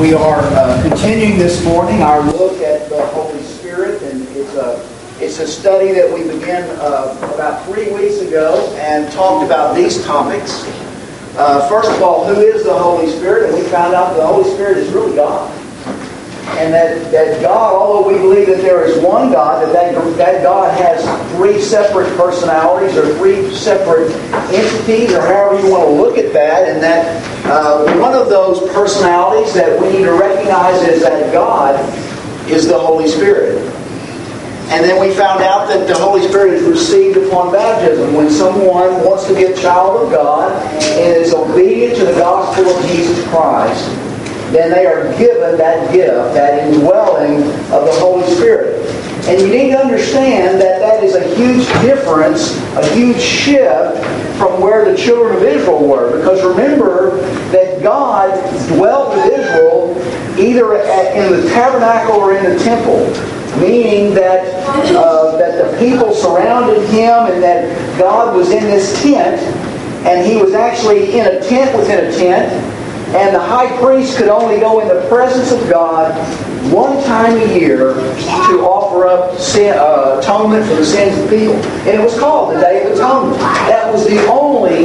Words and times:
We 0.00 0.14
are 0.14 0.40
uh, 0.40 0.82
continuing 0.88 1.38
this 1.38 1.62
morning 1.62 2.00
our 2.00 2.22
look 2.22 2.62
at 2.62 2.88
the 2.88 3.04
Holy 3.08 3.42
Spirit, 3.42 4.00
and 4.02 4.26
it's 4.28 4.54
a 4.54 4.82
it's 5.20 5.40
a 5.40 5.46
study 5.46 5.92
that 5.92 6.10
we 6.10 6.22
began 6.22 6.66
uh, 6.80 7.14
about 7.34 7.66
three 7.66 7.92
weeks 7.92 8.16
ago 8.20 8.74
and 8.78 9.12
talked 9.12 9.44
about 9.44 9.76
these 9.76 10.02
topics. 10.06 10.64
Uh, 11.36 11.68
first 11.68 11.90
of 11.90 12.02
all, 12.02 12.24
who 12.24 12.40
is 12.40 12.64
the 12.64 12.72
Holy 12.72 13.10
Spirit? 13.10 13.50
And 13.50 13.62
we 13.62 13.68
found 13.68 13.92
out 13.92 14.16
the 14.16 14.26
Holy 14.26 14.50
Spirit 14.54 14.78
is 14.78 14.90
really 14.90 15.14
God 15.14 15.59
and 16.58 16.72
that, 16.74 17.10
that 17.12 17.40
God, 17.40 17.74
although 17.74 18.08
we 18.08 18.18
believe 18.18 18.46
that 18.48 18.60
there 18.60 18.84
is 18.84 19.02
one 19.02 19.30
God, 19.30 19.62
that, 19.62 19.72
that 19.72 20.16
that 20.16 20.42
God 20.42 20.76
has 20.78 21.04
three 21.36 21.60
separate 21.60 22.14
personalities 22.16 22.96
or 22.96 23.14
three 23.16 23.54
separate 23.54 24.10
entities, 24.52 25.12
or 25.12 25.20
however 25.20 25.60
you 25.60 25.72
want 25.72 25.84
to 25.84 25.90
look 25.90 26.18
at 26.18 26.32
that, 26.32 26.68
and 26.68 26.82
that 26.82 27.06
uh, 27.46 27.84
one 28.00 28.14
of 28.14 28.28
those 28.28 28.60
personalities 28.72 29.54
that 29.54 29.80
we 29.80 29.90
need 29.90 30.04
to 30.04 30.12
recognize 30.12 30.82
is 30.82 31.02
that 31.02 31.32
God 31.32 31.78
is 32.50 32.66
the 32.66 32.78
Holy 32.78 33.08
Spirit. 33.08 33.58
And 34.70 34.84
then 34.84 35.00
we 35.00 35.12
found 35.14 35.42
out 35.42 35.66
that 35.68 35.88
the 35.88 35.96
Holy 35.96 36.26
Spirit 36.28 36.54
is 36.54 36.62
received 36.62 37.16
upon 37.16 37.52
baptism. 37.52 38.14
When 38.14 38.30
someone 38.30 39.04
wants 39.04 39.26
to 39.26 39.34
be 39.34 39.44
a 39.44 39.56
child 39.56 40.00
of 40.00 40.12
God 40.12 40.52
and 40.72 41.16
is 41.16 41.34
obedient 41.34 41.96
to 41.96 42.04
the 42.04 42.12
gospel 42.12 42.66
of 42.66 42.86
Jesus 42.86 43.26
Christ, 43.30 43.88
then 44.52 44.70
they 44.70 44.86
are 44.86 45.16
given 45.16 45.56
that 45.58 45.92
gift, 45.92 46.34
that 46.34 46.66
indwelling 46.66 47.42
of 47.72 47.84
the 47.84 47.92
Holy 47.98 48.26
Spirit. 48.34 48.84
And 49.28 49.40
you 49.40 49.48
need 49.48 49.70
to 49.70 49.78
understand 49.78 50.60
that 50.60 50.80
that 50.80 51.04
is 51.04 51.14
a 51.14 51.34
huge 51.36 51.66
difference, 51.82 52.56
a 52.76 52.94
huge 52.94 53.20
shift 53.20 53.98
from 54.38 54.60
where 54.60 54.90
the 54.90 54.96
children 54.96 55.36
of 55.36 55.42
Israel 55.42 55.86
were. 55.86 56.18
Because 56.18 56.42
remember 56.42 57.20
that 57.52 57.82
God 57.82 58.30
dwelt 58.68 59.14
with 59.14 59.38
Israel 59.38 59.94
either 60.38 60.74
in 60.74 61.32
the 61.32 61.48
tabernacle 61.50 62.16
or 62.16 62.34
in 62.34 62.44
the 62.44 62.58
temple. 62.64 63.06
Meaning 63.60 64.14
that 64.14 64.46
uh, 64.94 65.36
that 65.36 65.72
the 65.72 65.78
people 65.78 66.14
surrounded 66.14 66.88
him 66.88 67.26
and 67.26 67.42
that 67.42 67.98
God 67.98 68.36
was 68.36 68.50
in 68.50 68.62
this 68.62 69.02
tent 69.02 69.40
and 70.06 70.26
he 70.26 70.40
was 70.40 70.54
actually 70.54 71.18
in 71.18 71.26
a 71.26 71.40
tent 71.48 71.76
within 71.76 72.06
a 72.06 72.16
tent 72.16 72.79
and 73.14 73.34
the 73.34 73.40
high 73.40 73.74
priest 73.78 74.16
could 74.16 74.28
only 74.28 74.60
go 74.60 74.80
in 74.80 74.88
the 74.88 75.06
presence 75.08 75.50
of 75.50 75.68
God 75.68 76.14
one 76.72 77.02
time 77.04 77.36
a 77.36 77.58
year 77.58 77.94
to 77.94 78.60
offer 78.62 79.06
up 79.06 79.36
sin, 79.38 79.74
uh, 79.76 80.20
atonement 80.22 80.64
for 80.66 80.76
the 80.76 80.86
sins 80.86 81.18
of 81.18 81.28
the 81.28 81.36
people. 81.36 81.56
And 81.56 81.88
it 81.88 82.00
was 82.00 82.16
called 82.18 82.54
the 82.54 82.60
Day 82.60 82.84
of 82.84 82.92
Atonement. 82.92 83.38
That 83.38 83.92
was 83.92 84.06
the 84.06 84.24
only 84.28 84.84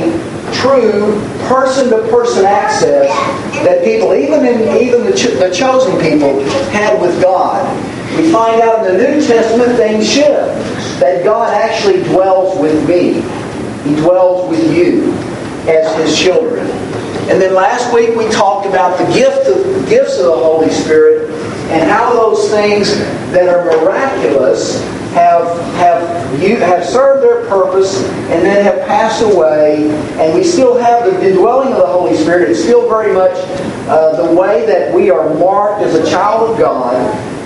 true 0.53 1.21
person-to-person 1.47 2.45
access 2.45 3.09
that 3.63 3.83
people, 3.83 4.15
even 4.15 4.45
in, 4.45 4.75
even 4.83 5.03
the, 5.03 5.15
ch- 5.15 5.37
the 5.37 5.51
chosen 5.53 5.99
people, 6.01 6.41
had 6.71 6.99
with 6.99 7.21
God. 7.21 7.61
We 8.17 8.31
find 8.31 8.61
out 8.61 8.87
in 8.87 8.97
the 8.97 9.03
New 9.03 9.25
Testament 9.25 9.75
things 9.77 10.09
shift. 10.09 10.99
That 10.99 11.23
God 11.23 11.53
actually 11.53 12.03
dwells 12.05 12.57
with 12.59 12.87
me. 12.87 13.21
He 13.83 13.95
dwells 14.01 14.49
with 14.49 14.75
you 14.75 15.11
as 15.69 15.93
His 15.97 16.17
children. 16.17 16.65
And 17.27 17.41
then 17.41 17.55
last 17.55 17.91
week 17.91 18.15
we 18.15 18.29
talked 18.29 18.67
about 18.67 18.99
the 18.99 19.11
gift 19.11 19.47
of, 19.47 19.89
gifts 19.89 20.19
of 20.19 20.25
the 20.25 20.35
Holy 20.35 20.69
Spirit 20.69 21.31
and 21.71 21.89
how 21.89 22.13
those 22.13 22.51
things 22.51 22.95
that 23.31 23.49
are 23.49 23.65
miraculous 23.65 24.79
have 25.15 25.47
have 25.75 26.41
you 26.43 26.57
have 26.57 26.85
served 26.85 27.23
their 27.23 27.47
purpose 27.47 28.03
and 28.29 28.45
then 28.45 28.63
have 28.63 28.85
passed 28.85 29.23
away, 29.23 29.89
and 30.19 30.35
we 30.35 30.43
still 30.43 30.77
have 30.77 31.05
the 31.05 31.27
indwelling 31.27 31.71
of 31.71 31.79
the 31.79 31.87
Holy 31.87 32.15
Spirit. 32.15 32.51
It's 32.51 32.61
still 32.61 32.87
very 32.87 33.13
much 33.13 33.33
uh, 33.87 34.27
the 34.27 34.35
way 34.35 34.65
that 34.67 34.93
we 34.93 35.09
are 35.09 35.33
marked 35.35 35.81
as 35.81 35.95
a 35.95 36.07
child 36.11 36.51
of 36.51 36.59
God, 36.59 36.93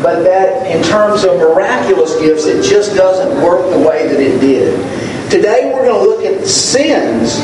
but 0.04 0.24
that 0.24 0.66
in 0.76 0.84
terms 0.84 1.24
of 1.24 1.38
miraculous 1.38 2.20
gifts, 2.20 2.46
it 2.46 2.68
just 2.68 2.96
doesn't 2.96 3.42
work 3.44 3.70
the 3.70 3.80
way 3.88 4.08
that 4.08 4.20
it 4.20 4.42
did. 4.42 4.74
Today 5.30 5.72
we're 5.72 5.86
going 5.86 6.04
to 6.04 6.10
look 6.10 6.26
at 6.26 6.46
sins 6.48 7.40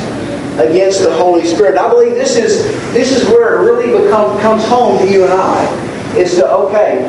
against 0.59 1.01
the 1.03 1.13
Holy 1.15 1.45
Spirit. 1.45 1.77
I 1.77 1.89
believe 1.89 2.15
this 2.15 2.37
is 2.37 2.63
this 2.93 3.11
is 3.11 3.27
where 3.29 3.55
it 3.55 3.71
really 3.71 4.03
become, 4.03 4.39
comes 4.39 4.65
home 4.65 4.97
to 4.99 5.11
you 5.11 5.23
and 5.23 5.33
I. 5.33 6.15
Is 6.15 6.35
to 6.35 6.49
okay, 6.49 6.99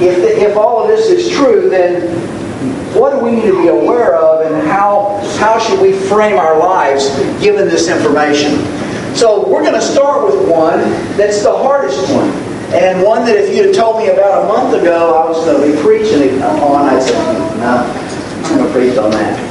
if 0.00 0.16
the, 0.16 0.50
if 0.50 0.56
all 0.56 0.82
of 0.82 0.88
this 0.88 1.08
is 1.08 1.30
true, 1.30 1.70
then 1.70 2.08
what 2.94 3.10
do 3.10 3.24
we 3.24 3.30
need 3.30 3.46
to 3.46 3.62
be 3.62 3.68
aware 3.68 4.16
of, 4.16 4.44
and 4.44 4.66
how 4.68 5.18
how 5.38 5.58
should 5.58 5.80
we 5.80 5.92
frame 5.92 6.36
our 6.36 6.58
lives 6.58 7.08
given 7.40 7.68
this 7.68 7.88
information? 7.88 8.58
So 9.14 9.48
we're 9.48 9.62
going 9.62 9.74
to 9.74 9.82
start 9.82 10.24
with 10.24 10.48
one 10.48 10.80
that's 11.16 11.42
the 11.42 11.56
hardest 11.56 12.00
one. 12.12 12.28
And 12.72 13.02
one 13.02 13.24
that 13.24 13.36
if 13.36 13.54
you'd 13.54 13.66
have 13.66 13.74
told 13.74 13.98
me 13.98 14.08
about 14.08 14.44
a 14.44 14.46
month 14.46 14.80
ago 14.80 15.16
I 15.16 15.28
was 15.28 15.44
going 15.44 15.60
to 15.60 15.76
be 15.76 15.82
preaching 15.82 16.40
on, 16.40 16.88
I'd 16.88 17.02
say, 17.02 17.12
no, 17.58 17.82
I'm 18.44 18.56
going 18.56 18.66
to 18.66 18.72
preach 18.72 18.96
on 18.96 19.10
that. 19.10 19.49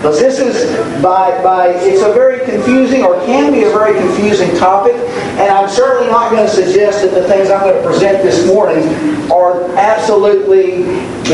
Because 0.00 0.18
this 0.18 0.38
is 0.38 0.64
by 1.02 1.42
by 1.42 1.68
it's 1.76 2.00
a 2.00 2.10
very 2.14 2.42
confusing 2.46 3.04
or 3.04 3.20
can 3.26 3.52
be 3.52 3.64
a 3.64 3.68
very 3.68 3.92
confusing 4.00 4.48
topic, 4.56 4.94
and 4.94 5.52
I'm 5.52 5.68
certainly 5.68 6.10
not 6.10 6.30
going 6.30 6.42
to 6.42 6.50
suggest 6.50 7.02
that 7.02 7.12
the 7.12 7.28
things 7.28 7.50
I'm 7.50 7.60
going 7.60 7.76
to 7.76 7.86
present 7.86 8.22
this 8.22 8.46
morning 8.46 8.82
are 9.30 9.70
absolutely 9.76 10.84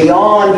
beyond 0.02 0.54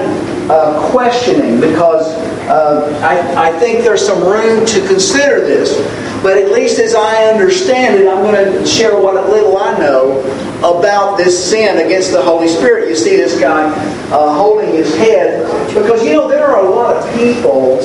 uh, 0.51 0.91
questioning 0.91 1.61
because 1.61 2.07
uh, 2.49 2.99
I, 3.03 3.51
I 3.51 3.59
think 3.59 3.85
there's 3.85 4.05
some 4.05 4.23
room 4.23 4.65
to 4.67 4.87
consider 4.87 5.41
this. 5.41 5.77
But 6.23 6.37
at 6.37 6.51
least 6.51 6.79
as 6.81 6.95
I 6.95 7.27
understand 7.27 8.03
it, 8.03 8.09
I'm 8.09 8.23
going 8.23 8.53
to 8.53 8.67
share 8.67 9.01
what 9.01 9.15
little 9.31 9.57
I 9.57 9.79
know 9.79 10.21
about 10.59 11.17
this 11.17 11.51
sin 11.51 11.85
against 11.85 12.13
the 12.13 12.23
Holy 12.23 12.49
Spirit. 12.49 12.89
You 12.89 12.97
see 12.97 13.17
this 13.17 13.39
guy 13.39 13.71
uh, 14.11 14.35
holding 14.35 14.71
his 14.75 14.97
head 14.97 15.47
because 15.75 16.03
you 16.03 16.13
know 16.15 16.29
there 16.29 16.47
are 16.47 16.65
a 16.65 16.69
lot 16.69 16.97
of 16.97 17.15
people 17.15 17.77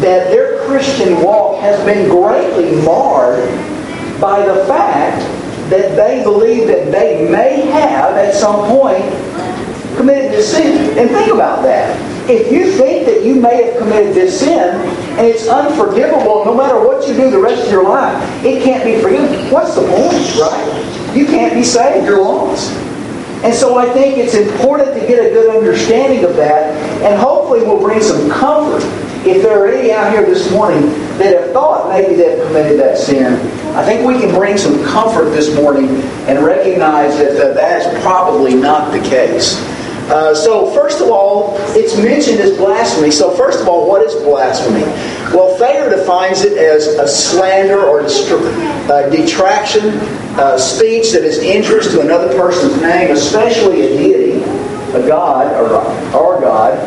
that 0.00 0.30
their 0.30 0.64
Christian 0.66 1.22
walk 1.22 1.60
has 1.62 1.82
been 1.84 2.10
greatly 2.10 2.80
marred 2.84 3.48
by 4.20 4.44
the 4.44 4.64
fact 4.66 5.20
that 5.70 5.96
they 5.96 6.22
believe 6.22 6.66
that 6.68 6.90
they 6.90 7.28
may 7.30 7.62
have 7.62 8.16
at 8.16 8.34
some 8.34 8.68
point 8.68 9.04
committed 9.98 10.32
this 10.32 10.52
sin. 10.52 10.96
And 10.98 11.10
think 11.10 11.32
about 11.32 11.62
that. 11.64 11.98
If 12.30 12.50
you 12.52 12.72
think 12.72 13.06
that 13.06 13.24
you 13.24 13.34
may 13.34 13.64
have 13.64 13.78
committed 13.78 14.14
this 14.14 14.40
sin 14.40 14.74
and 15.18 15.26
it's 15.26 15.48
unforgivable 15.48 16.44
no 16.44 16.54
matter 16.54 16.78
what 16.78 17.06
you 17.08 17.14
do 17.14 17.30
the 17.30 17.38
rest 17.38 17.64
of 17.64 17.70
your 17.70 17.84
life, 17.84 18.16
it 18.44 18.62
can't 18.62 18.84
be 18.84 19.00
forgiven, 19.02 19.50
what's 19.50 19.74
the 19.74 19.82
point, 19.82 20.36
right? 20.38 21.16
You 21.16 21.26
can't 21.26 21.54
be 21.54 21.64
saved, 21.64 22.06
you're 22.06 22.22
lost. 22.22 22.72
And 23.42 23.54
so 23.54 23.78
I 23.78 23.88
think 23.92 24.18
it's 24.18 24.34
important 24.34 24.94
to 24.94 25.06
get 25.06 25.24
a 25.24 25.30
good 25.30 25.54
understanding 25.54 26.24
of 26.24 26.34
that, 26.36 26.74
and 27.02 27.20
hopefully 27.20 27.60
we'll 27.60 27.80
bring 27.80 28.02
some 28.02 28.28
comfort. 28.30 28.82
If 29.26 29.42
there 29.42 29.64
are 29.64 29.68
any 29.68 29.92
out 29.92 30.12
here 30.12 30.24
this 30.26 30.50
morning 30.50 30.82
that 31.18 31.40
have 31.40 31.52
thought 31.52 31.88
maybe 31.88 32.14
they've 32.14 32.44
committed 32.46 32.78
that 32.80 32.98
sin, 32.98 33.34
I 33.76 33.84
think 33.84 34.06
we 34.06 34.18
can 34.18 34.34
bring 34.34 34.58
some 34.58 34.84
comfort 34.84 35.30
this 35.30 35.54
morning 35.54 35.88
and 36.26 36.44
recognize 36.44 37.16
that 37.18 37.54
that 37.54 37.80
is 37.80 38.02
probably 38.02 38.54
not 38.54 38.92
the 38.92 39.00
case. 39.08 39.56
Uh, 40.08 40.34
so, 40.34 40.70
first 40.70 41.02
of 41.02 41.10
all, 41.10 41.54
it's 41.76 41.94
mentioned 41.98 42.40
as 42.40 42.56
blasphemy. 42.56 43.10
So, 43.10 43.30
first 43.30 43.60
of 43.60 43.68
all, 43.68 43.86
what 43.86 44.00
is 44.02 44.14
blasphemy? 44.22 44.80
Well, 45.36 45.54
Thayer 45.58 45.90
defines 45.90 46.42
it 46.42 46.56
as 46.56 46.86
a 46.86 47.06
slander 47.06 47.84
or 47.84 48.00
uh, 48.00 49.10
detraction, 49.10 49.84
uh, 50.38 50.56
speech 50.56 51.12
that 51.12 51.24
is 51.24 51.38
injurious 51.38 51.92
to 51.92 52.00
another 52.00 52.28
person's 52.38 52.80
name, 52.80 53.10
especially 53.10 53.82
a 53.82 53.88
deity, 53.98 54.42
a 54.96 55.06
god, 55.06 55.52
or 55.60 55.76
our 56.16 56.40
God. 56.40 56.78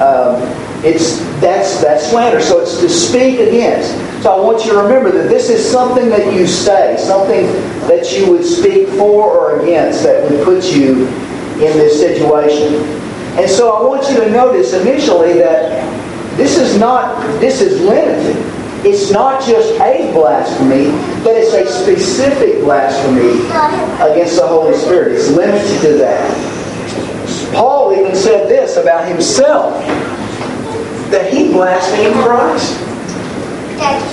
Um, 0.00 0.40
it's 0.84 1.18
that's 1.40 1.82
that's 1.82 2.08
slander. 2.10 2.40
So 2.40 2.60
it's 2.60 2.78
to 2.80 2.88
speak 2.88 3.40
against. 3.40 3.90
So 4.22 4.32
I 4.32 4.40
want 4.40 4.64
you 4.64 4.72
to 4.72 4.78
remember 4.78 5.10
that 5.10 5.28
this 5.28 5.50
is 5.50 5.68
something 5.68 6.08
that 6.10 6.32
you 6.32 6.46
say, 6.46 6.96
something 6.96 7.46
that 7.88 8.16
you 8.16 8.30
would 8.30 8.44
speak 8.44 8.86
for 8.90 9.24
or 9.24 9.60
against 9.62 10.04
that 10.04 10.30
would 10.30 10.44
put 10.44 10.64
you 10.72 11.06
in 11.62 11.76
this 11.76 12.00
situation. 12.00 12.74
And 13.38 13.48
so 13.48 13.72
I 13.72 13.82
want 13.82 14.08
you 14.10 14.16
to 14.20 14.30
notice 14.30 14.72
initially 14.72 15.34
that 15.34 15.84
this 16.36 16.56
is 16.56 16.78
not, 16.78 17.20
this 17.40 17.60
is 17.60 17.80
limited. 17.82 18.36
It's 18.84 19.10
not 19.10 19.44
just 19.44 19.74
a 19.80 20.10
blasphemy, 20.12 20.90
but 21.24 21.34
it's 21.34 21.52
a 21.52 21.66
specific 21.66 22.62
blasphemy 22.62 23.40
against 24.10 24.36
the 24.36 24.46
Holy 24.46 24.76
Spirit. 24.76 25.16
It's 25.16 25.30
limited 25.30 25.80
to 25.82 25.98
that. 25.98 27.54
Paul 27.54 27.92
even 27.92 28.14
said 28.14 28.48
this 28.48 28.76
about 28.76 29.08
himself 29.08 29.74
that 31.10 31.32
he 31.32 31.52
blasphemed 31.52 32.14
Christ. 32.16 32.87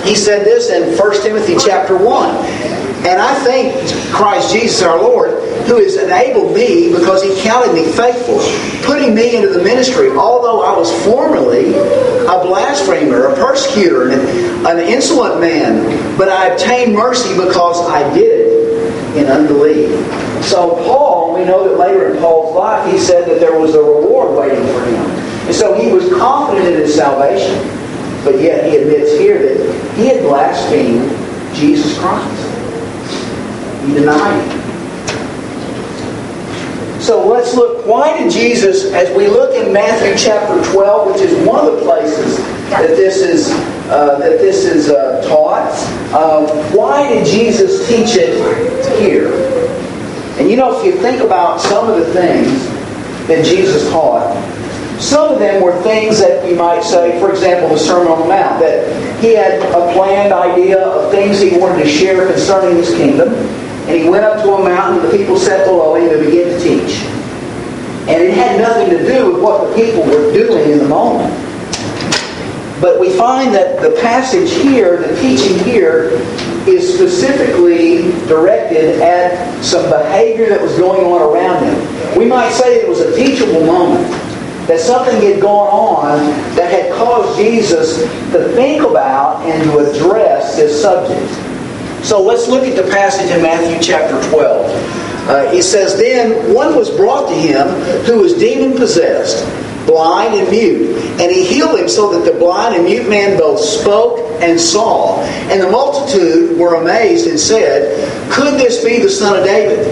He 0.03 0.15
said 0.15 0.45
this 0.45 0.69
in 0.69 0.97
1 0.97 1.21
Timothy 1.23 1.57
chapter 1.57 1.97
1. 1.97 2.85
And 3.05 3.21
I 3.21 3.35
thank 3.43 3.75
Christ 4.11 4.51
Jesus 4.51 4.81
our 4.81 4.97
Lord, 4.97 5.29
who 5.67 5.77
has 5.77 5.95
enabled 5.95 6.55
me 6.55 6.91
because 6.91 7.21
he 7.21 7.39
counted 7.43 7.73
me 7.73 7.85
faithful, 7.91 8.39
putting 8.83 9.13
me 9.13 9.35
into 9.35 9.49
the 9.49 9.63
ministry, 9.63 10.09
although 10.09 10.63
I 10.63 10.75
was 10.75 10.91
formerly 11.05 11.75
a 11.75 12.41
blasphemer, 12.41 13.27
a 13.27 13.35
persecutor, 13.35 14.09
an, 14.09 14.65
an 14.65 14.79
insolent 14.79 15.39
man. 15.39 16.17
But 16.17 16.29
I 16.29 16.47
obtained 16.47 16.95
mercy 16.95 17.35
because 17.35 17.87
I 17.87 18.11
did 18.15 18.47
it 18.47 19.17
in 19.17 19.27
unbelief. 19.27 19.89
So 20.43 20.75
Paul, 20.85 21.35
we 21.35 21.45
know 21.45 21.67
that 21.69 21.77
later 21.77 22.11
in 22.11 22.19
Paul's 22.19 22.55
life, 22.55 22.91
he 22.91 22.97
said 22.97 23.27
that 23.29 23.39
there 23.39 23.59
was 23.59 23.75
a 23.75 23.81
reward 23.81 24.35
waiting 24.35 24.65
for 24.65 24.83
him. 24.83 25.05
And 25.45 25.53
so 25.53 25.79
he 25.79 25.91
was 25.91 26.11
confident 26.13 26.67
in 26.67 26.73
his 26.73 26.95
salvation. 26.95 27.84
But 28.25 28.41
yet 28.41 28.65
he 28.69 28.77
admits 28.77 29.11
here 29.19 29.37
that 29.37 29.95
he 29.95 30.07
had 30.07 30.23
blasphemed 30.23 31.09
Jesus 31.55 31.97
Christ. 31.99 33.85
He 33.85 33.93
denied 33.93 34.51
him. 34.51 34.65
So 36.99 37.27
let's 37.27 37.53
look, 37.53 37.85
why 37.85 38.17
did 38.17 38.31
Jesus, 38.31 38.91
as 38.93 39.15
we 39.15 39.27
look 39.27 39.53
in 39.53 39.71
Matthew 39.71 40.17
chapter 40.17 40.59
12, 40.73 41.13
which 41.13 41.21
is 41.21 41.47
one 41.47 41.63
of 41.63 41.75
the 41.75 41.81
places 41.83 42.39
that 42.71 42.87
this 42.87 43.17
is, 43.17 43.51
uh, 43.91 44.17
that 44.17 44.39
this 44.39 44.65
is 44.65 44.89
uh, 44.89 45.21
taught, 45.29 45.69
uh, 46.15 46.47
why 46.71 47.07
did 47.07 47.27
Jesus 47.27 47.87
teach 47.87 48.15
it 48.15 48.33
here? 48.99 49.31
And 50.39 50.49
you 50.49 50.57
know, 50.57 50.79
if 50.79 50.83
you 50.83 50.93
think 50.99 51.21
about 51.21 51.61
some 51.61 51.87
of 51.87 51.95
the 51.95 52.11
things 52.11 52.67
that 53.27 53.45
Jesus 53.45 53.87
taught, 53.91 54.34
some 54.99 55.33
of 55.33 55.39
them 55.39 55.61
were 55.61 55.79
things 55.81 56.19
that 56.19 56.47
you 56.47 56.55
might 56.55 56.83
say, 56.83 57.19
for 57.19 57.29
example, 57.31 57.69
the 57.69 57.77
Sermon 57.77 58.07
on 58.07 58.19
the 58.21 58.27
Mount, 58.27 58.59
that 58.59 59.21
he 59.21 59.35
had 59.35 59.61
a 59.61 59.93
planned 59.93 60.33
idea 60.33 60.79
of 60.79 61.11
things 61.11 61.39
he 61.39 61.57
wanted 61.57 61.83
to 61.83 61.89
share 61.89 62.27
concerning 62.31 62.77
his 62.77 62.89
kingdom. 62.95 63.33
And 63.87 64.01
he 64.01 64.09
went 64.09 64.23
up 64.23 64.41
to 64.43 64.53
a 64.53 64.63
mountain, 64.63 65.03
and 65.03 65.11
the 65.11 65.17
people 65.17 65.37
sat 65.37 65.65
below 65.65 65.95
him 65.95 66.09
and 66.09 66.25
began 66.25 66.47
to 66.47 66.59
teach. 66.59 66.97
And 68.07 68.21
it 68.21 68.33
had 68.35 68.59
nothing 68.61 68.89
to 68.97 69.05
do 69.05 69.33
with 69.33 69.41
what 69.41 69.67
the 69.67 69.75
people 69.75 70.03
were 70.03 70.31
doing 70.31 70.71
in 70.71 70.77
the 70.79 70.87
moment. 70.87 71.33
But 72.81 72.99
we 72.99 73.09
find 73.17 73.53
that 73.53 73.81
the 73.81 73.99
passage 74.01 74.51
here, 74.51 74.97
the 74.97 75.19
teaching 75.21 75.57
here, 75.63 76.09
is 76.67 76.93
specifically 76.95 78.11
directed 78.27 79.01
at 79.01 79.63
some 79.63 79.89
behavior 79.89 80.49
that 80.49 80.61
was 80.61 80.77
going 80.77 81.05
on 81.05 81.21
around 81.21 81.63
him. 81.63 82.17
We 82.17 82.25
might 82.25 82.51
say 82.51 82.75
it 82.75 82.89
was 82.89 82.99
a 82.99 83.15
teachable 83.15 83.65
moment. 83.65 84.24
That 84.67 84.79
something 84.79 85.21
had 85.21 85.41
gone 85.41 85.67
on 85.67 86.17
that 86.55 86.71
had 86.71 86.91
caused 86.93 87.37
Jesus 87.37 87.99
to 88.31 88.49
think 88.55 88.83
about 88.83 89.43
and 89.45 89.63
to 89.63 89.77
address 89.79 90.55
this 90.55 90.81
subject. 90.81 91.31
So 92.05 92.21
let's 92.21 92.47
look 92.47 92.63
at 92.63 92.75
the 92.75 92.89
passage 92.91 93.31
in 93.31 93.41
Matthew 93.41 93.79
chapter 93.81 94.21
12. 94.29 95.05
Uh, 95.27 95.51
he 95.51 95.61
says, 95.61 95.97
Then 95.97 96.53
one 96.53 96.75
was 96.75 96.89
brought 96.91 97.29
to 97.29 97.35
him 97.35 97.67
who 98.05 98.21
was 98.21 98.33
demon 98.33 98.77
possessed, 98.77 99.43
blind 99.87 100.35
and 100.35 100.49
mute. 100.49 100.97
And 101.19 101.31
he 101.31 101.45
healed 101.45 101.79
him 101.79 101.89
so 101.89 102.11
that 102.11 102.31
the 102.31 102.37
blind 102.37 102.75
and 102.75 102.85
mute 102.85 103.09
man 103.09 103.39
both 103.39 103.59
spoke 103.59 104.19
and 104.41 104.59
saw. 104.59 105.19
And 105.49 105.61
the 105.61 105.69
multitude 105.71 106.59
were 106.59 106.75
amazed 106.75 107.27
and 107.27 107.39
said, 107.39 108.31
Could 108.31 108.59
this 108.59 108.83
be 108.83 108.99
the 108.99 109.09
son 109.09 109.39
of 109.39 109.43
David? 109.43 109.87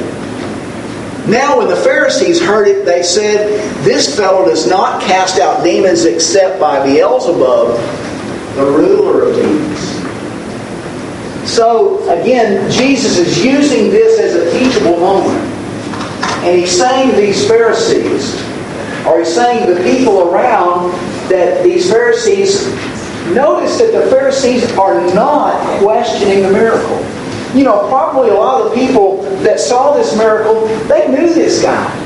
Now, 1.27 1.59
when 1.59 1.69
the 1.69 1.77
Pharisees 1.77 2.41
heard 2.41 2.67
it, 2.67 2.85
they 2.85 3.01
said, 3.01 3.47
This 3.85 4.13
fellow 4.15 4.45
does 4.45 4.67
not 4.67 5.01
cast 5.01 5.39
out 5.39 5.63
demons 5.63 6.03
except 6.03 6.59
by 6.59 6.85
Beelzebub, 6.85 7.77
the 8.55 8.65
ruler 8.65 9.29
of 9.29 9.35
demons. 9.35 9.93
So, 11.49 12.09
again, 12.09 12.69
Jesus 12.69 13.17
is 13.17 13.43
using 13.43 13.89
this 13.89 14.19
as 14.19 14.35
a 14.35 14.51
teachable 14.51 14.99
moment. 14.99 15.39
And 16.43 16.59
he's 16.59 16.77
saying 16.77 17.11
to 17.11 17.15
these 17.15 17.47
Pharisees, 17.47 18.35
or 19.05 19.19
he's 19.19 19.33
saying 19.33 19.73
the 19.73 19.81
people 19.81 20.29
around, 20.29 20.91
that 21.29 21.63
these 21.63 21.89
Pharisees, 21.89 22.67
notice 23.33 23.77
that 23.77 23.93
the 23.93 24.09
Pharisees 24.09 24.69
are 24.77 24.99
not 25.13 25.79
questioning 25.81 26.43
the 26.43 26.51
miracle. 26.51 26.97
You 27.53 27.63
know, 27.63 27.87
probably 27.87 28.29
a 28.29 28.33
lot 28.33 28.61
of 28.61 28.71
the 28.71 28.75
people 28.75 29.21
that 29.43 29.59
saw 29.59 29.93
this 29.93 30.17
miracle, 30.17 30.65
they 30.87 31.07
knew 31.07 31.33
this 31.33 31.61
guy. 31.61 31.99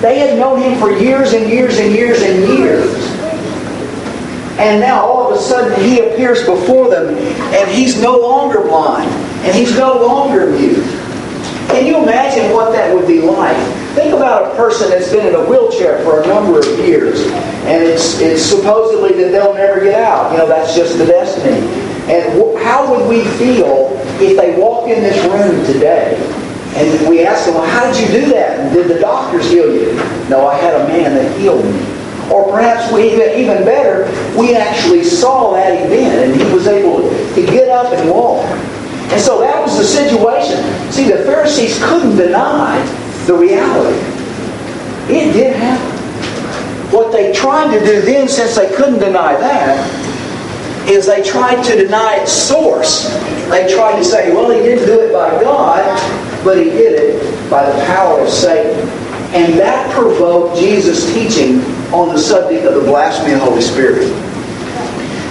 They 0.00 0.18
had 0.18 0.38
known 0.38 0.60
him 0.60 0.78
for 0.78 0.92
years 0.92 1.32
and 1.32 1.50
years 1.50 1.78
and 1.78 1.92
years 1.92 2.22
and 2.22 2.58
years. 2.58 2.94
And 4.58 4.80
now 4.80 5.04
all 5.04 5.30
of 5.30 5.36
a 5.36 5.42
sudden 5.42 5.78
he 5.84 6.00
appears 6.00 6.46
before 6.46 6.88
them 6.88 7.16
and 7.16 7.70
he's 7.70 8.00
no 8.00 8.16
longer 8.18 8.60
blind 8.62 9.10
and 9.44 9.54
he's 9.54 9.76
no 9.76 10.06
longer 10.06 10.50
mute. 10.50 10.84
Can 11.68 11.84
you 11.84 12.02
imagine 12.02 12.52
what 12.54 12.72
that 12.72 12.94
would 12.94 13.08
be 13.08 13.20
like? 13.20 13.56
Think 13.94 14.14
about 14.14 14.52
a 14.52 14.56
person 14.56 14.88
that's 14.88 15.10
been 15.10 15.26
in 15.26 15.34
a 15.34 15.44
wheelchair 15.50 16.02
for 16.04 16.22
a 16.22 16.26
number 16.26 16.58
of 16.60 16.78
years 16.78 17.20
and 17.66 17.82
it's, 17.82 18.20
it's 18.20 18.42
supposedly 18.42 19.12
that 19.20 19.30
they'll 19.30 19.54
never 19.54 19.80
get 19.80 20.00
out. 20.00 20.30
You 20.32 20.38
know, 20.38 20.46
that's 20.46 20.76
just 20.76 20.96
the 20.96 21.06
destiny. 21.06 21.85
And 22.08 22.58
how 22.58 22.88
would 22.90 23.08
we 23.08 23.24
feel 23.36 23.90
if 24.20 24.36
they 24.36 24.58
walk 24.60 24.88
in 24.88 25.02
this 25.02 25.18
room 25.24 25.64
today 25.66 26.14
and 26.76 27.08
we 27.08 27.24
ask 27.24 27.46
them, 27.46 27.54
well, 27.54 27.66
how 27.66 27.90
did 27.90 28.00
you 28.00 28.20
do 28.20 28.30
that? 28.32 28.60
And 28.60 28.74
did 28.74 28.88
the 28.88 29.00
doctors 29.00 29.50
heal 29.50 29.74
you? 29.74 29.94
No, 30.28 30.46
I 30.46 30.56
had 30.56 30.74
a 30.80 30.86
man 30.88 31.14
that 31.14 31.38
healed 31.40 31.64
me. 31.64 32.32
Or 32.32 32.50
perhaps 32.50 32.92
we 32.92 33.12
even, 33.12 33.38
even 33.38 33.64
better, 33.64 34.04
we 34.38 34.54
actually 34.54 35.04
saw 35.04 35.52
that 35.54 35.72
event 35.84 36.30
and 36.30 36.40
he 36.40 36.52
was 36.52 36.66
able 36.66 37.08
to 37.34 37.46
get 37.46 37.68
up 37.68 37.92
and 37.92 38.10
walk. 38.10 38.44
And 39.10 39.20
so 39.20 39.40
that 39.40 39.60
was 39.62 39.78
the 39.78 39.84
situation. 39.84 40.62
See, 40.92 41.10
the 41.10 41.24
Pharisees 41.24 41.78
couldn't 41.84 42.16
deny 42.16 42.84
the 43.26 43.34
reality. 43.34 43.98
It 45.12 45.32
did 45.32 45.56
happen. 45.56 45.96
What 46.92 47.10
they 47.10 47.32
tried 47.32 47.76
to 47.76 47.84
do 47.84 48.00
then, 48.02 48.28
since 48.28 48.56
they 48.56 48.74
couldn't 48.74 48.98
deny 48.98 49.36
that, 49.36 50.05
is 50.88 51.06
they 51.06 51.22
tried 51.22 51.62
to 51.64 51.76
deny 51.76 52.16
its 52.16 52.32
source. 52.32 53.08
They 53.50 53.72
tried 53.74 53.96
to 53.96 54.04
say, 54.04 54.32
well, 54.32 54.50
he 54.50 54.60
didn't 54.60 54.86
do 54.86 55.00
it 55.00 55.12
by 55.12 55.30
God, 55.42 55.84
but 56.44 56.58
he 56.58 56.64
did 56.64 56.92
it 56.94 57.50
by 57.50 57.68
the 57.68 57.84
power 57.86 58.20
of 58.20 58.28
Satan. 58.28 58.78
And 59.34 59.58
that 59.58 59.92
provoked 59.92 60.56
Jesus' 60.56 61.12
teaching 61.12 61.60
on 61.92 62.08
the 62.08 62.18
subject 62.18 62.64
of 62.64 62.74
the 62.74 62.88
blasphemy 62.88 63.32
of 63.32 63.40
the 63.40 63.44
Holy 63.44 63.60
Spirit. 63.60 64.06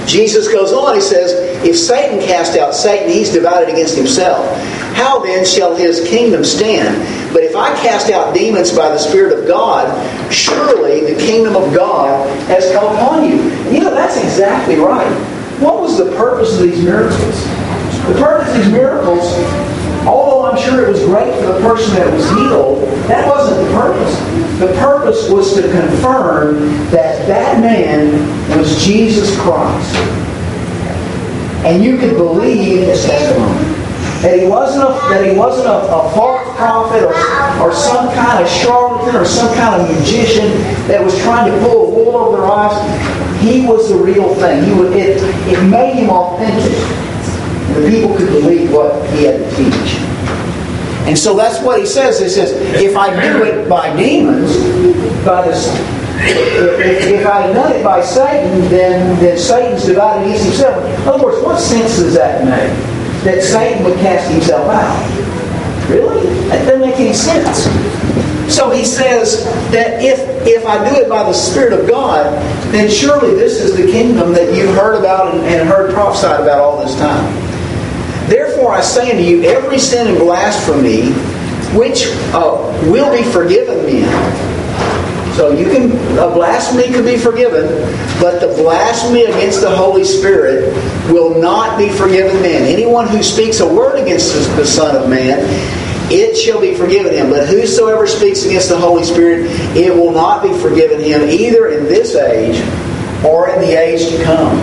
Jesus 0.08 0.48
goes 0.48 0.72
on, 0.72 0.96
he 0.96 1.02
says, 1.02 1.32
If 1.66 1.78
Satan 1.78 2.20
cast 2.20 2.58
out 2.58 2.76
Satan, 2.76 3.10
he's 3.10 3.32
divided 3.32 3.70
against 3.70 3.98
himself. 3.98 4.46
How 4.94 5.20
then 5.20 5.46
shall 5.46 5.76
his 5.76 6.08
kingdom 6.08 6.44
stand? 6.44 7.34
But 7.34 7.44
if 7.44 7.56
I 7.56 7.74
cast 7.82 8.10
out 8.12 8.34
demons 8.34 8.72
by 8.72 8.90
the 8.90 8.98
Spirit 8.98 9.38
of 9.38 9.48
God, 9.48 9.92
surely 10.32 11.02
the 11.02 11.20
kingdom 11.20 11.56
of 11.56 11.74
God 11.74 12.30
has 12.48 12.72
come 12.72 12.96
upon 12.96 13.28
you. 13.28 13.36
You 13.72 13.80
know, 13.82 13.94
that's 13.94 14.18
exactly 14.18 14.76
right. 14.76 15.35
What 15.60 15.82
was 15.82 15.98
the 15.98 16.12
purpose 16.16 16.58
of 16.58 16.64
these 16.64 16.84
miracles? 16.84 17.44
The 18.08 18.20
purpose 18.20 18.50
of 18.50 18.64
these 18.64 18.72
miracles 18.72 19.24
Although 20.06 20.46
I'm 20.46 20.58
sure 20.58 20.86
it 20.86 20.90
was 20.92 21.04
great 21.06 21.34
for 21.34 21.48
the 21.48 21.60
person 21.62 21.96
that 21.96 22.14
was 22.14 22.30
healed, 22.30 22.84
that 23.08 23.28
wasn't 23.28 23.66
the 23.66 23.74
purpose. 23.74 24.20
The 24.60 24.68
purpose 24.80 25.30
was 25.32 25.56
to 25.56 25.64
confirm 25.64 26.70
that 26.92 27.28
that 27.28 27.60
man 27.60 28.12
was 28.56 28.86
Jesus 28.86 29.36
Christ. 29.40 29.96
And 31.66 31.84
you 31.84 31.98
could 31.98 32.18
believe 32.18 32.86
his 32.86 33.04
testimony. 33.04 33.74
That 34.22 34.40
he 34.40 34.48
wasn't 34.48 34.84
a, 34.84 34.94
that 35.10 35.26
he 35.26 35.36
wasn't 35.36 35.68
a, 35.68 35.78
a 35.78 36.12
false 36.14 36.56
prophet 36.56 37.04
or, 37.04 37.14
or 37.62 37.74
some 37.74 38.14
kind 38.14 38.44
of 38.44 38.50
charlatan 38.50 39.16
or 39.16 39.26
some 39.26 39.54
kind 39.56 39.82
of 39.82 39.90
magician 39.90 40.50
that 40.88 41.04
was 41.04 41.18
trying 41.22 41.52
to 41.52 41.58
pull 41.60 41.88
a 41.88 41.90
wool 41.90 42.16
over 42.16 42.38
their 42.38 42.46
eyes. 42.46 42.74
He 43.40 43.66
was 43.66 43.90
the 43.90 43.96
real 43.96 44.34
thing. 44.36 44.64
He 44.64 44.74
would, 44.74 44.94
it, 44.94 45.22
it 45.48 45.64
made 45.70 45.96
him 45.96 46.10
authentic 46.10 47.06
the 47.74 47.90
people 47.90 48.16
could 48.16 48.30
believe 48.30 48.72
what 48.72 48.94
he 49.10 49.24
had 49.24 49.38
to 49.38 49.56
teach. 49.56 50.00
And 51.08 51.18
so 51.18 51.36
that's 51.36 51.62
what 51.62 51.80
he 51.80 51.86
says. 51.86 52.20
He 52.20 52.30
says, 52.30 52.52
if 52.82 52.96
I 52.96 53.10
do 53.22 53.44
it 53.44 53.70
by 53.70 53.96
demons, 53.96 54.56
by 55.26 55.48
the, 55.48 55.54
if, 56.18 57.20
if 57.20 57.28
I 57.28 57.52
done 57.54 57.74
it 57.74 57.84
by 57.84 58.02
Satan, 58.02 58.62
then, 58.70 59.20
then 59.20 59.38
Satan's 59.38 59.86
divided 59.86 60.26
against 60.26 60.46
himself. 60.46 60.84
In 60.84 61.08
other 61.08 61.26
words, 61.26 61.44
what 61.44 61.60
sense 61.60 61.98
does 61.98 62.14
that 62.14 62.46
make? 62.46 63.24
That 63.24 63.44
Satan 63.44 63.84
would 63.84 63.98
cast 64.00 64.32
himself 64.32 64.70
out? 64.70 65.90
Really? 65.90 66.26
That 66.48 66.66
doesn't 66.66 66.82
make 66.82 66.96
any 66.96 67.14
sense. 67.14 67.68
So 68.50 68.70
he 68.70 68.86
says 68.86 69.46
that 69.72 70.04
if, 70.04 70.20
if 70.46 70.66
I 70.66 70.90
do 70.90 70.96
it 71.02 71.10
by 71.10 71.24
the 71.24 71.34
Spirit 71.34 71.74
of 71.74 71.88
God, 71.88 72.26
then 72.72 72.90
surely 72.90 73.34
this 73.36 73.60
is 73.60 73.76
the 73.76 73.92
kingdom 73.92 74.34
that 74.34 74.54
you've 74.56 74.76
heard 74.76 75.00
about 75.00 75.34
and, 75.34 75.44
and 75.46 75.68
heard 75.68 75.94
prophesied 75.94 76.42
about 76.42 76.60
all 76.60 76.84
this 76.86 76.96
time. 76.96 77.34
Therefore 78.30 78.74
I 78.74 78.82
say 78.82 79.12
unto 79.12 79.24
you, 79.24 79.44
every 79.44 79.80
sin 79.80 80.08
and 80.08 80.18
blasphemy 80.18 81.12
which 81.76 82.08
uh, 82.34 82.56
will 82.90 83.12
be 83.16 83.24
forgiven 83.32 83.86
men. 83.86 84.56
So 85.36 85.52
you 85.52 85.66
can 85.66 85.92
a 86.18 86.34
blasphemy 86.34 86.86
can 86.86 87.04
be 87.04 87.18
forgiven, 87.18 87.68
but 88.22 88.40
the 88.40 88.56
blasphemy 88.62 89.26
against 89.26 89.60
the 89.60 89.76
Holy 89.76 90.06
Spirit 90.06 90.74
will 91.12 91.42
not 91.42 91.78
be 91.78 91.90
forgiven 91.90 92.42
men. 92.42 92.64
Anyone 92.64 93.10
who 93.10 93.22
speaks 93.22 93.60
a 93.60 93.68
word 93.68 94.00
against 94.00 94.34
the 94.56 94.66
Son 94.66 94.96
of 94.96 95.10
Man, 95.10 95.40
it 96.12 96.36
shall 96.36 96.62
be 96.62 96.74
forgiven 96.76 97.14
him. 97.14 97.30
But 97.30 97.48
whosoever 97.48 98.08
speaks 98.08 98.46
against 98.46 98.70
the 98.70 98.78
Holy 98.78 99.04
Spirit, 99.04 99.48
it 99.76 99.94
will 99.94 100.12
not 100.12 100.44
be 100.44 100.54
forgiven 100.60 101.00
him 101.00 101.22
either 101.30 101.68
in 101.70 101.86
this 101.86 102.16
age 102.16 102.58
or 103.24 103.50
in 103.50 103.62
the 103.62 103.74
age 103.74 104.10
to 104.10 104.24
come. 104.24 104.58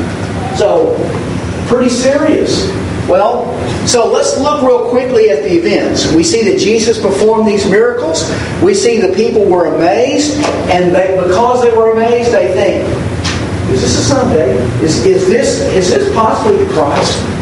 So, 0.56 0.96
pretty 1.66 1.88
serious. 1.90 2.70
Well, 3.08 3.50
so 3.86 4.10
let's 4.10 4.38
look 4.38 4.62
real 4.62 4.88
quickly 4.90 5.30
at 5.30 5.42
the 5.42 5.56
events. 5.56 6.12
We 6.12 6.22
see 6.22 6.48
that 6.50 6.58
Jesus 6.58 7.00
performed 7.00 7.48
these 7.48 7.68
miracles. 7.68 8.30
We 8.62 8.74
see 8.74 9.00
the 9.00 9.12
people 9.12 9.44
were 9.44 9.74
amazed, 9.74 10.38
and 10.70 10.94
they, 10.94 11.20
because 11.20 11.62
they 11.62 11.76
were 11.76 11.92
amazed, 11.92 12.30
they 12.30 12.52
think, 12.52 12.88
"Is 13.72 13.82
this 13.82 13.98
a 13.98 14.02
Sunday? 14.04 14.52
Is, 14.84 15.04
is 15.04 15.26
this 15.26 15.60
is 15.74 15.90
this 15.90 16.14
possibly 16.14 16.64
the 16.64 16.72
Christ?" 16.72 17.41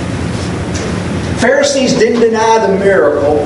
Pharisees 1.40 1.94
didn't 1.98 2.20
deny 2.20 2.66
the 2.66 2.76
miracle, 2.78 3.38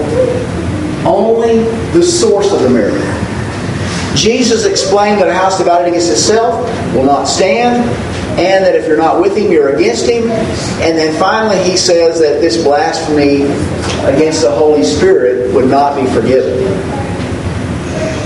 only 1.07 1.59
the 1.93 2.03
source 2.03 2.53
of 2.53 2.63
the 2.63 2.71
miracle. 2.71 2.99
Jesus 4.17 4.65
explained 4.65 5.21
that 5.21 5.29
a 5.29 5.35
house 5.35 5.59
divided 5.59 5.89
against 5.89 6.11
itself 6.11 6.67
will 6.93 7.05
not 7.05 7.27
stand, 7.27 7.89
and 8.37 8.65
that 8.65 8.75
if 8.75 8.89
you're 8.89 8.97
not 8.97 9.21
with 9.21 9.37
him, 9.37 9.53
you're 9.53 9.77
against 9.77 10.09
him. 10.09 10.29
And 10.83 10.99
then 10.99 11.17
finally, 11.21 11.63
he 11.63 11.77
says 11.77 12.19
that 12.19 12.41
this 12.41 12.63
blasphemy 12.65 13.43
against 14.13 14.43
the 14.43 14.51
Holy 14.51 14.83
Spirit 14.83 15.55
would 15.55 15.71
not 15.71 15.95
be 15.95 16.05
forgiven. 16.11 16.65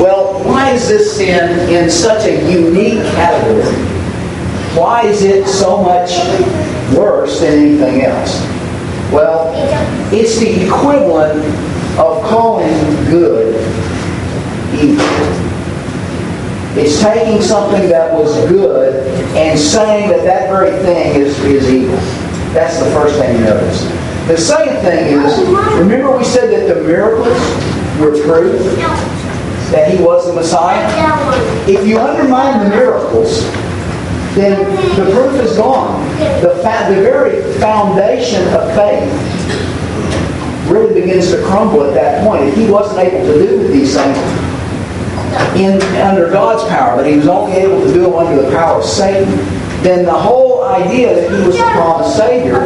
Well, 0.01 0.43
why 0.45 0.71
is 0.71 0.89
this 0.89 1.17
sin 1.17 1.69
in 1.69 1.91
such 1.91 2.25
a 2.25 2.51
unique 2.51 3.03
category? 3.17 3.75
Why 4.79 5.03
is 5.03 5.23
it 5.25 5.47
so 5.47 5.83
much 5.83 6.11
worse 6.97 7.41
than 7.41 7.59
anything 7.59 8.03
else? 8.03 8.48
Well, 9.13 9.51
it's 10.13 10.39
the 10.39 10.67
equivalent 10.67 11.43
of 11.99 12.23
calling 12.25 12.69
good 13.07 13.55
evil. 14.75 15.05
It's 16.77 17.01
taking 17.01 17.43
something 17.43 17.89
that 17.89 18.13
was 18.13 18.35
good 18.49 19.07
and 19.35 19.59
saying 19.59 20.11
that 20.11 20.25
that 20.25 20.51
very 20.51 20.71
thing 20.83 21.21
is, 21.21 21.39
is 21.41 21.69
evil. 21.73 21.97
That's 22.53 22.79
the 22.79 22.91
first 22.93 23.19
thing 23.19 23.39
you 23.39 23.45
notice. 23.45 23.83
The 24.29 24.37
second 24.37 24.83
thing 24.83 25.19
is, 25.19 25.39
remember 25.79 26.17
we 26.17 26.25
said 26.25 26.51
that 26.51 26.75
the 26.75 26.83
miracles 26.83 27.39
were 27.99 28.13
proof 28.23 28.61
that 29.71 29.91
he 29.91 30.03
was 30.03 30.27
the 30.27 30.35
Messiah? 30.35 30.87
If 31.67 31.87
you 31.87 31.99
undermine 31.99 32.65
the 32.65 32.71
miracles, 32.71 33.43
then 34.39 34.59
the 34.97 35.11
proof 35.13 35.41
is 35.43 35.57
gone. 35.57 36.01
The, 36.41 36.49
the 36.49 37.03
very 37.03 37.43
foundation 37.61 38.43
of 38.55 38.75
faith 38.75 39.11
really 40.71 41.01
begins 41.01 41.31
to 41.31 41.43
crumble 41.45 41.83
at 41.85 41.95
that 41.95 42.25
point. 42.25 42.45
If 42.45 42.57
he 42.57 42.71
wasn't 42.71 43.01
able 43.01 43.27
to 43.27 43.39
do 43.39 43.69
these 43.69 43.95
things, 43.95 44.17
in 45.57 45.81
under 46.01 46.31
God's 46.31 46.69
power, 46.69 46.97
but 46.97 47.07
he 47.07 47.17
was 47.17 47.29
only 47.29 47.57
able 47.57 47.81
to 47.81 47.93
do 47.93 48.03
them 48.03 48.15
under 48.15 48.43
the 48.43 48.51
power 48.51 48.81
of 48.81 48.85
Satan, 48.85 49.29
then 49.83 50.05
the 50.05 50.13
whole 50.13 50.65
idea 50.65 51.15
that 51.15 51.31
he 51.31 51.47
was 51.47 51.57
the 51.57 51.63
promised 51.65 52.17
Savior 52.17 52.65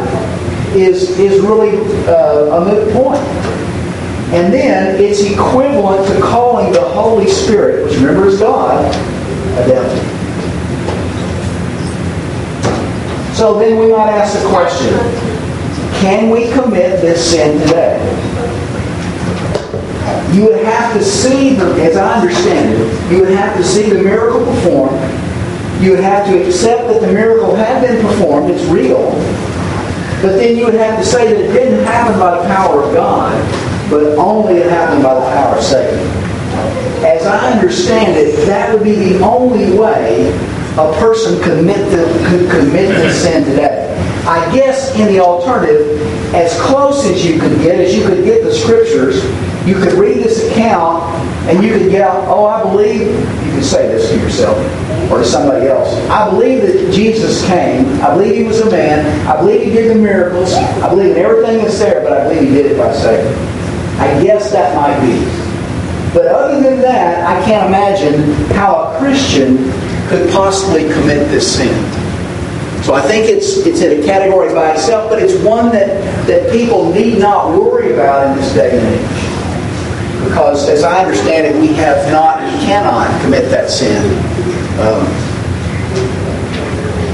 is, 0.75 1.17
is 1.19 1.41
really 1.41 1.77
uh, 2.07 2.57
a 2.57 2.65
moot 2.65 2.93
point. 2.93 3.21
And 4.33 4.51
then 4.51 4.99
it's 4.99 5.21
equivalent 5.21 6.07
to 6.07 6.21
calling 6.21 6.71
the 6.73 6.81
Holy 6.81 7.27
Spirit, 7.27 7.85
which 7.85 7.95
remember 7.97 8.27
is 8.27 8.39
God, 8.39 8.83
a 8.85 9.67
devil. 9.67 10.22
So 13.43 13.59
then 13.59 13.77
we 13.77 13.91
might 13.91 14.07
ask 14.07 14.41
the 14.41 14.47
question, 14.47 14.93
can 15.99 16.29
we 16.29 16.49
commit 16.53 17.01
this 17.01 17.31
sin 17.31 17.59
today? 17.59 17.99
you 20.33 20.45
would 20.45 20.63
have 20.63 20.93
to 20.93 21.03
see, 21.03 21.53
the, 21.53 21.65
as 21.83 21.97
I 21.97 22.21
understand 22.21 22.73
it, 22.73 23.11
you 23.11 23.19
would 23.19 23.33
have 23.33 23.57
to 23.57 23.63
see 23.65 23.89
the 23.89 24.01
miracle 24.01 24.45
performed. 24.45 24.95
You 25.83 25.91
would 25.91 25.99
have 25.99 26.25
to 26.27 26.47
accept 26.47 26.87
that 26.87 27.01
the 27.01 27.11
miracle 27.11 27.53
had 27.53 27.81
been 27.85 28.01
performed, 28.01 28.49
it's 28.49 28.63
real. 28.67 29.11
But 30.21 30.37
then 30.37 30.55
you 30.55 30.63
would 30.63 30.75
have 30.75 30.97
to 30.99 31.05
say 31.05 31.27
that 31.27 31.37
it 31.37 31.51
didn't 31.51 31.83
happen 31.83 32.17
by 32.17 32.37
the 32.37 32.47
power 32.47 32.81
of 32.81 32.93
God, 32.93 33.33
but 33.89 34.17
only 34.17 34.55
it 34.59 34.69
happened 34.69 35.03
by 35.03 35.15
the 35.15 35.25
power 35.35 35.57
of 35.57 35.63
Satan. 35.65 35.99
As 37.03 37.25
I 37.25 37.51
understand 37.51 38.15
it, 38.15 38.45
that 38.45 38.73
would 38.73 38.85
be 38.85 38.95
the 38.95 39.19
only 39.19 39.77
way 39.77 40.31
a 40.73 40.91
person 40.99 41.41
commit 41.43 41.77
to, 41.91 42.27
could 42.27 42.49
commit 42.49 42.89
this 42.89 43.21
sin 43.21 43.43
today. 43.43 43.89
I 44.25 44.53
guess 44.55 44.95
in 44.95 45.07
the 45.07 45.19
alternative, 45.19 46.01
as 46.33 46.59
close 46.61 47.05
as 47.05 47.23
you 47.23 47.39
could 47.39 47.59
get, 47.59 47.79
as 47.79 47.95
you 47.95 48.05
could 48.07 48.23
get 48.23 48.43
the 48.43 48.53
scriptures, 48.53 49.23
you 49.67 49.75
could 49.75 49.93
read 49.93 50.17
this 50.17 50.49
account 50.49 51.03
and 51.47 51.63
you 51.63 51.77
could 51.77 51.91
get 51.91 52.01
out, 52.01 52.27
oh, 52.27 52.45
I 52.45 52.63
believe, 52.63 53.07
you 53.45 53.51
could 53.51 53.63
say 53.63 53.87
this 53.87 54.09
to 54.09 54.17
yourself 54.17 54.57
or 55.11 55.19
to 55.19 55.25
somebody 55.25 55.67
else. 55.67 55.93
I 56.09 56.29
believe 56.29 56.61
that 56.61 56.91
Jesus 56.91 57.45
came. 57.45 58.01
I 58.01 58.15
believe 58.15 58.35
he 58.35 58.43
was 58.43 58.61
a 58.61 58.71
man. 58.71 59.05
I 59.27 59.37
believe 59.37 59.61
he 59.61 59.71
did 59.71 59.95
the 59.95 60.01
miracles. 60.01 60.53
I 60.53 60.89
believe 60.89 61.11
in 61.11 61.17
everything 61.17 61.57
that's 61.59 61.77
there, 61.77 62.01
but 62.01 62.13
I 62.13 62.23
believe 62.23 62.49
he 62.49 62.55
did 62.55 62.71
it 62.71 62.77
by 62.77 62.91
faith. 62.93 63.27
I 63.99 64.23
guess 64.23 64.51
that 64.51 64.75
might 64.75 64.99
be. 65.01 65.23
But 66.13 66.27
other 66.27 66.61
than 66.61 66.81
that, 66.81 67.25
I 67.25 67.43
can't 67.45 67.67
imagine 67.67 68.33
how 68.55 68.75
a 68.75 68.99
Christian 68.99 69.57
could 70.13 70.29
possibly 70.29 70.83
commit 70.93 71.27
this 71.29 71.57
sin. 71.57 71.73
So 72.83 72.93
I 72.93 73.01
think 73.01 73.27
it's 73.27 73.65
it's 73.65 73.81
in 73.81 73.99
a 73.99 74.05
category 74.05 74.53
by 74.53 74.73
itself, 74.73 75.09
but 75.09 75.19
it's 75.19 75.33
one 75.43 75.71
that, 75.71 75.87
that 76.27 76.51
people 76.51 76.93
need 76.93 77.17
not 77.17 77.57
worry 77.57 77.93
about 77.93 78.29
in 78.29 78.37
this 78.37 78.53
day 78.53 78.77
and 78.77 78.85
age 78.87 79.33
because 80.27 80.69
as 80.69 80.83
I 80.83 81.03
understand 81.03 81.47
it, 81.47 81.59
we 81.59 81.73
have 81.73 82.11
not, 82.11 82.43
we 82.43 82.59
cannot 82.65 83.21
commit 83.23 83.49
that 83.49 83.71
sin. 83.71 84.03
Um, 84.79 85.05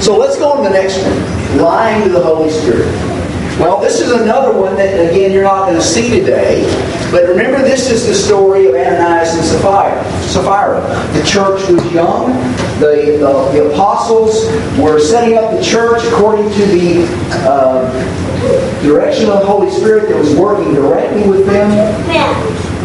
so 0.01 0.18
let's 0.18 0.38
go 0.38 0.51
on 0.51 0.58
to 0.58 0.63
the 0.63 0.70
next 0.70 1.01
one. 1.01 1.58
Lying 1.58 2.03
to 2.03 2.10
the 2.10 2.22
Holy 2.22 2.50
Spirit. 2.50 3.19
Well, 3.60 3.82
this 3.82 4.00
is 4.00 4.12
another 4.13 4.58
one 4.58 4.78
that, 4.78 5.12
again, 5.12 5.34
you're 5.34 5.44
not 5.44 5.66
going 5.66 5.75
to 5.75 5.84
see 5.84 6.10
today. 6.10 6.63
But 7.12 7.28
remember, 7.28 7.62
this 7.62 7.92
is 7.92 8.08
the 8.08 8.16
story 8.16 8.68
of 8.68 8.75
Ananias 8.75 9.36
and 9.36 9.44
Sapphira. 9.44 10.01
Sapphira. 10.22 10.80
The 11.12 11.24
church 11.28 11.70
was 11.70 11.94
young. 11.94 12.32
The, 12.80 13.18
the, 13.20 13.51
the 13.51 13.70
apostles 13.74 14.46
were 14.80 14.98
setting 14.98 15.38
up 15.38 15.51
the 15.51 15.62
church 15.62 16.01
according 16.06 16.50
to 16.51 16.66
the 16.68 17.06
uh, 17.50 18.82
direction 18.82 19.30
of 19.30 19.42
the 19.42 19.46
Holy 19.46 19.70
Spirit 19.70 20.08
that 20.08 20.18
was 20.18 20.34
working 20.36 20.74
directly 20.74 21.28
with 21.30 21.46
them. 21.46 21.70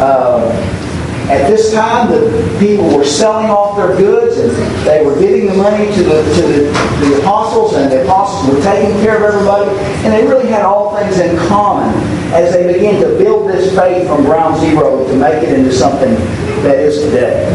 Um, 0.00 0.84
at 1.31 1.49
this 1.49 1.73
time, 1.73 2.11
the 2.11 2.57
people 2.61 2.95
were 2.95 3.04
selling 3.04 3.47
off 3.47 3.76
their 3.76 3.97
goods 3.97 4.37
and 4.37 4.50
they 4.87 5.04
were 5.07 5.19
giving 5.19 5.47
the 5.47 5.54
money 5.54 5.87
to 5.95 6.02
the, 6.02 6.23
to 6.35 6.43
the, 6.43 7.07
the 7.07 7.21
apostles, 7.21 7.75
and 7.75 7.90
the 7.90 8.04
apostles 8.04 8.54
were 8.54 8.62
taking 8.62 8.93
care 9.00 9.16
of 9.16 9.23
everybody, 9.23 9.71
and 10.04 10.12
they 10.12 10.26
really 10.26 10.49
had 10.49 10.62
all 10.62 10.95
things 10.97 11.19
in 11.19 11.37
common 11.49 11.88
as 12.35 12.52
they 12.52 12.71
began 12.71 13.00
to 13.00 13.16
build 13.16 13.49
this 13.49 13.75
faith 13.75 14.07
from 14.07 14.23
ground 14.25 14.61
zero 14.61 15.07
to 15.07 15.16
make 15.16 15.43
it 15.43 15.59
into 15.59 15.73
something 15.73 16.14
that 16.62 16.78
is 16.78 17.00
today. 17.04 17.49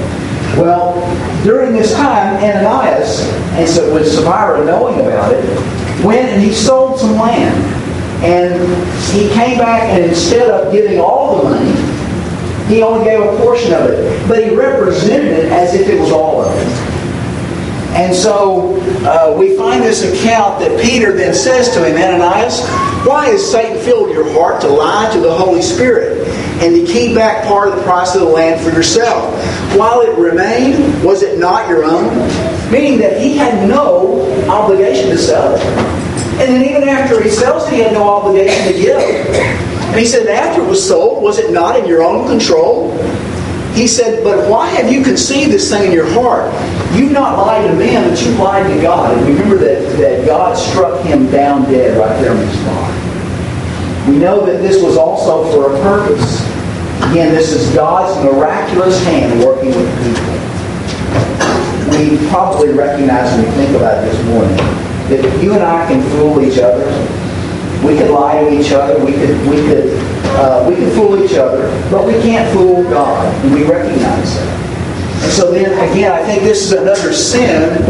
Well, 0.57 0.95
during 1.43 1.73
this 1.73 1.93
time, 1.93 2.38
Ananias, 2.38 3.21
and 3.53 3.69
so 3.69 3.93
with 3.93 4.07
Sapphira 4.11 4.65
knowing 4.65 4.99
about 4.99 5.31
it, 5.31 5.45
went 6.03 6.29
and 6.29 6.41
he 6.41 6.53
sold 6.53 6.99
some 6.99 7.13
land. 7.13 7.75
And 8.23 8.59
he 9.13 9.29
came 9.29 9.57
back 9.57 9.83
and 9.83 10.03
instead 10.03 10.49
of 10.49 10.73
giving 10.73 10.99
all 10.99 11.38
the 11.38 11.43
money, 11.51 11.71
he 12.69 12.83
only 12.83 13.03
gave 13.03 13.19
a 13.19 13.35
portion 13.38 13.73
of 13.73 13.89
it, 13.89 14.27
but 14.27 14.43
he 14.43 14.55
represented 14.55 15.31
it 15.33 15.51
as 15.51 15.73
if 15.73 15.89
it 15.89 15.99
was 15.99 16.11
all 16.11 16.43
of 16.43 16.55
it. 16.55 16.99
And 17.97 18.15
so 18.15 18.79
uh, 19.03 19.35
we 19.38 19.57
find 19.57 19.83
this 19.83 20.03
account 20.03 20.59
that 20.59 20.79
Peter 20.79 21.11
then 21.11 21.33
says 21.33 21.73
to 21.73 21.83
him, 21.83 21.97
Ananias, 21.97 22.61
why 23.05 23.29
has 23.29 23.51
Satan 23.51 23.83
filled 23.83 24.11
your 24.11 24.31
heart 24.33 24.61
to 24.61 24.67
lie 24.67 25.11
to 25.11 25.19
the 25.19 25.35
Holy 25.35 25.63
Spirit 25.63 26.27
and 26.61 26.75
to 26.75 26.93
keep 26.93 27.15
back 27.15 27.47
part 27.47 27.69
of 27.69 27.75
the 27.75 27.81
price 27.81 28.13
of 28.13 28.21
the 28.21 28.27
land 28.27 28.61
for 28.61 28.69
yourself? 28.69 29.33
While 29.75 30.01
it 30.01 30.15
remained, 30.19 31.03
was 31.03 31.23
it 31.23 31.39
not 31.39 31.67
your 31.67 31.83
own? 31.83 32.05
Meaning 32.71 32.99
that 32.99 33.19
he 33.19 33.35
had 33.35 33.67
no 33.67 34.21
obligation 34.47 35.09
to 35.09 35.17
sell 35.17 35.55
it. 35.55 35.61
And 36.39 36.55
then 36.55 36.63
even 36.69 36.88
after 36.88 37.21
he 37.21 37.29
sells 37.29 37.67
it, 37.67 37.73
he 37.73 37.79
had 37.79 37.93
no 37.93 38.07
obligation 38.07 38.71
to 38.71 38.79
give. 38.79 39.68
And 39.89 39.98
he 40.00 40.05
said, 40.05 40.27
After 40.27 40.62
it 40.62 40.67
was 40.67 40.88
sold, 40.88 41.24
was 41.24 41.39
it 41.39 41.51
not 41.51 41.79
in 41.79 41.88
your 41.88 42.03
own 42.03 42.27
control? 42.27 42.91
He 43.74 43.88
said, 43.88 44.24
But 44.24 44.50
why 44.50 44.67
have 44.69 44.91
you 44.91 45.03
conceived 45.03 45.51
this 45.51 45.69
thing 45.69 45.88
in 45.88 45.91
your 45.91 46.10
heart? 46.12 46.53
You've 46.93 47.12
not 47.12 47.39
lied 47.39 47.69
to 47.69 47.75
man, 47.75 48.08
but 48.08 48.22
you 48.22 48.31
lied 48.34 48.72
to 48.72 48.81
God. 48.81 49.17
And 49.17 49.27
remember 49.27 49.58
that, 49.58 49.98
that 49.98 50.25
God 50.27 50.58
struck 50.58 51.03
him 51.05 51.31
down 51.31 51.63
dead 51.63 51.98
right 51.98 52.22
there 52.22 52.31
on 52.31 52.38
the 52.38 52.53
spot. 52.53 54.08
We 54.08 54.17
know 54.17 54.46
that 54.46 54.62
this 54.62 54.81
was 54.81 54.96
also 54.96 55.51
for 55.51 55.75
a 55.75 55.81
purpose. 55.81 56.39
Again, 57.12 57.34
this 57.34 57.51
is 57.51 57.74
God's 57.74 58.24
miraculous 58.24 59.03
hand 59.05 59.39
working 59.43 59.69
with 59.69 60.03
people. 60.03 60.39
We 61.98 62.29
probably 62.29 62.69
recognize 62.69 63.31
when 63.34 63.46
we 63.46 63.51
think 63.51 63.75
about 63.75 64.03
it 64.03 64.12
this 64.12 64.25
morning 64.25 64.55
that 65.10 65.25
if 65.25 65.43
you 65.43 65.53
and 65.53 65.63
I 65.63 65.88
can 65.88 66.01
fool 66.12 66.41
each 66.41 66.60
other 66.60 66.86
we 67.83 67.98
could 67.98 68.12
lie 68.12 68.43
to 68.43 68.59
each 68.59 68.71
other. 68.71 69.03
We 69.03 69.13
could 69.13 69.39
we 69.48 69.57
could 69.67 69.93
uh, 70.36 70.65
we 70.67 70.75
could 70.75 70.93
fool 70.93 71.24
each 71.24 71.36
other, 71.36 71.69
but 71.89 72.05
we 72.05 72.13
can't 72.21 72.51
fool 72.53 72.83
God, 72.83 73.25
and 73.45 73.53
we 73.53 73.63
recognize 73.63 74.36
that. 74.36 75.24
And 75.24 75.31
so 75.31 75.51
then 75.51 75.71
again, 75.91 76.12
I 76.12 76.24
think 76.24 76.43
this 76.43 76.63
is 76.63 76.71
another 76.74 77.13
sin 77.13 77.81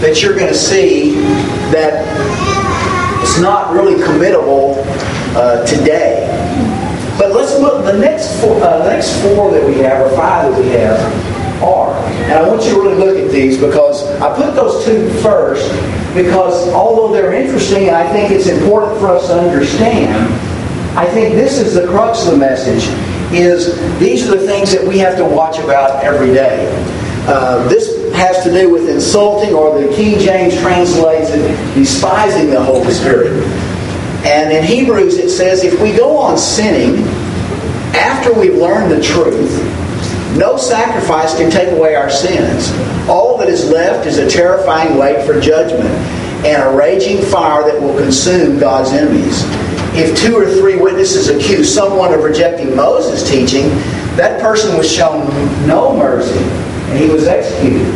that 0.00 0.22
you're 0.22 0.34
going 0.34 0.48
to 0.48 0.54
see 0.54 1.14
that 1.72 2.04
it's 3.22 3.40
not 3.40 3.72
really 3.72 3.94
committable 4.02 4.76
uh, 5.34 5.64
today. 5.66 6.26
But 7.18 7.34
let's 7.34 7.58
look, 7.58 7.84
the 7.84 7.98
next 7.98 8.40
four, 8.40 8.60
uh, 8.62 8.84
the 8.84 8.90
next 8.90 9.20
four 9.22 9.50
that 9.52 9.66
we 9.66 9.76
have, 9.78 10.06
or 10.06 10.14
five 10.14 10.52
that 10.52 10.60
we 10.60 10.68
have, 10.68 11.35
are. 11.62 11.94
And 12.24 12.32
I 12.32 12.48
want 12.48 12.62
you 12.64 12.74
to 12.74 12.80
really 12.80 12.96
look 12.96 13.16
at 13.16 13.30
these 13.30 13.58
because 13.58 14.04
I 14.20 14.34
put 14.36 14.54
those 14.54 14.84
two 14.84 15.08
first 15.20 15.70
because 16.14 16.68
although 16.72 17.12
they're 17.12 17.34
interesting 17.34 17.88
and 17.88 17.96
I 17.96 18.10
think 18.12 18.30
it's 18.30 18.46
important 18.46 18.98
for 18.98 19.08
us 19.08 19.28
to 19.28 19.38
understand, 19.38 20.32
I 20.96 21.06
think 21.06 21.34
this 21.34 21.58
is 21.58 21.74
the 21.74 21.86
crux 21.86 22.24
of 22.26 22.32
the 22.32 22.38
message 22.38 22.84
is 23.32 23.76
these 23.98 24.26
are 24.26 24.36
the 24.36 24.46
things 24.46 24.72
that 24.72 24.86
we 24.86 24.98
have 24.98 25.16
to 25.16 25.24
watch 25.24 25.58
about 25.58 26.02
every 26.02 26.32
day. 26.32 26.66
Uh, 27.28 27.66
this 27.68 28.12
has 28.14 28.42
to 28.44 28.50
do 28.50 28.70
with 28.70 28.88
insulting, 28.88 29.52
or 29.52 29.78
the 29.78 29.94
King 29.94 30.18
James 30.18 30.56
translates 30.58 31.30
it, 31.30 31.74
despising 31.74 32.50
the 32.50 32.62
Holy 32.62 32.92
Spirit. 32.92 33.32
And 34.24 34.52
in 34.52 34.64
Hebrews 34.64 35.18
it 35.18 35.30
says, 35.30 35.64
if 35.64 35.80
we 35.82 35.92
go 35.92 36.16
on 36.16 36.38
sinning 36.38 37.04
after 37.94 38.32
we've 38.32 38.54
learned 38.54 38.90
the 38.90 39.02
truth, 39.02 39.50
no 40.36 40.56
sacrifice 40.56 41.36
can 41.36 41.50
take 41.50 41.70
away 41.72 41.94
our 41.94 42.10
sins. 42.10 42.70
All 43.08 43.38
that 43.38 43.48
is 43.48 43.70
left 43.70 44.06
is 44.06 44.18
a 44.18 44.28
terrifying 44.28 44.98
wait 44.98 45.24
for 45.26 45.40
judgment 45.40 45.88
and 46.44 46.62
a 46.62 46.76
raging 46.76 47.22
fire 47.24 47.64
that 47.64 47.80
will 47.80 47.96
consume 47.96 48.58
God's 48.58 48.90
enemies. 48.90 49.42
If 49.94 50.18
two 50.18 50.36
or 50.36 50.46
three 50.46 50.76
witnesses 50.76 51.28
accuse 51.28 51.72
someone 51.72 52.12
of 52.12 52.22
rejecting 52.22 52.76
Moses' 52.76 53.28
teaching, 53.28 53.68
that 54.16 54.40
person 54.42 54.76
was 54.76 54.90
shown 54.90 55.26
no 55.66 55.96
mercy 55.96 56.38
and 56.38 56.98
he 56.98 57.08
was 57.08 57.26
executed. 57.26 57.86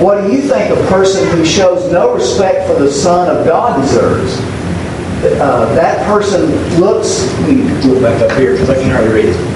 What 0.00 0.22
do 0.22 0.32
you 0.32 0.42
think 0.42 0.70
a 0.70 0.88
person 0.88 1.28
who 1.36 1.44
shows 1.44 1.90
no 1.92 2.14
respect 2.14 2.66
for 2.66 2.74
the 2.74 2.90
Son 2.90 3.34
of 3.34 3.46
God 3.46 3.80
deserves? 3.82 4.36
Uh, 5.40 5.72
that 5.76 6.04
person 6.06 6.50
looks. 6.80 7.24
Me 7.46 7.62
look 7.86 8.02
back 8.02 8.20
up 8.22 8.36
here 8.36 8.52
because 8.52 8.70
I 8.70 8.74
can 8.74 8.90
hardly 8.90 9.12
read 9.12 9.24
it. 9.26 9.51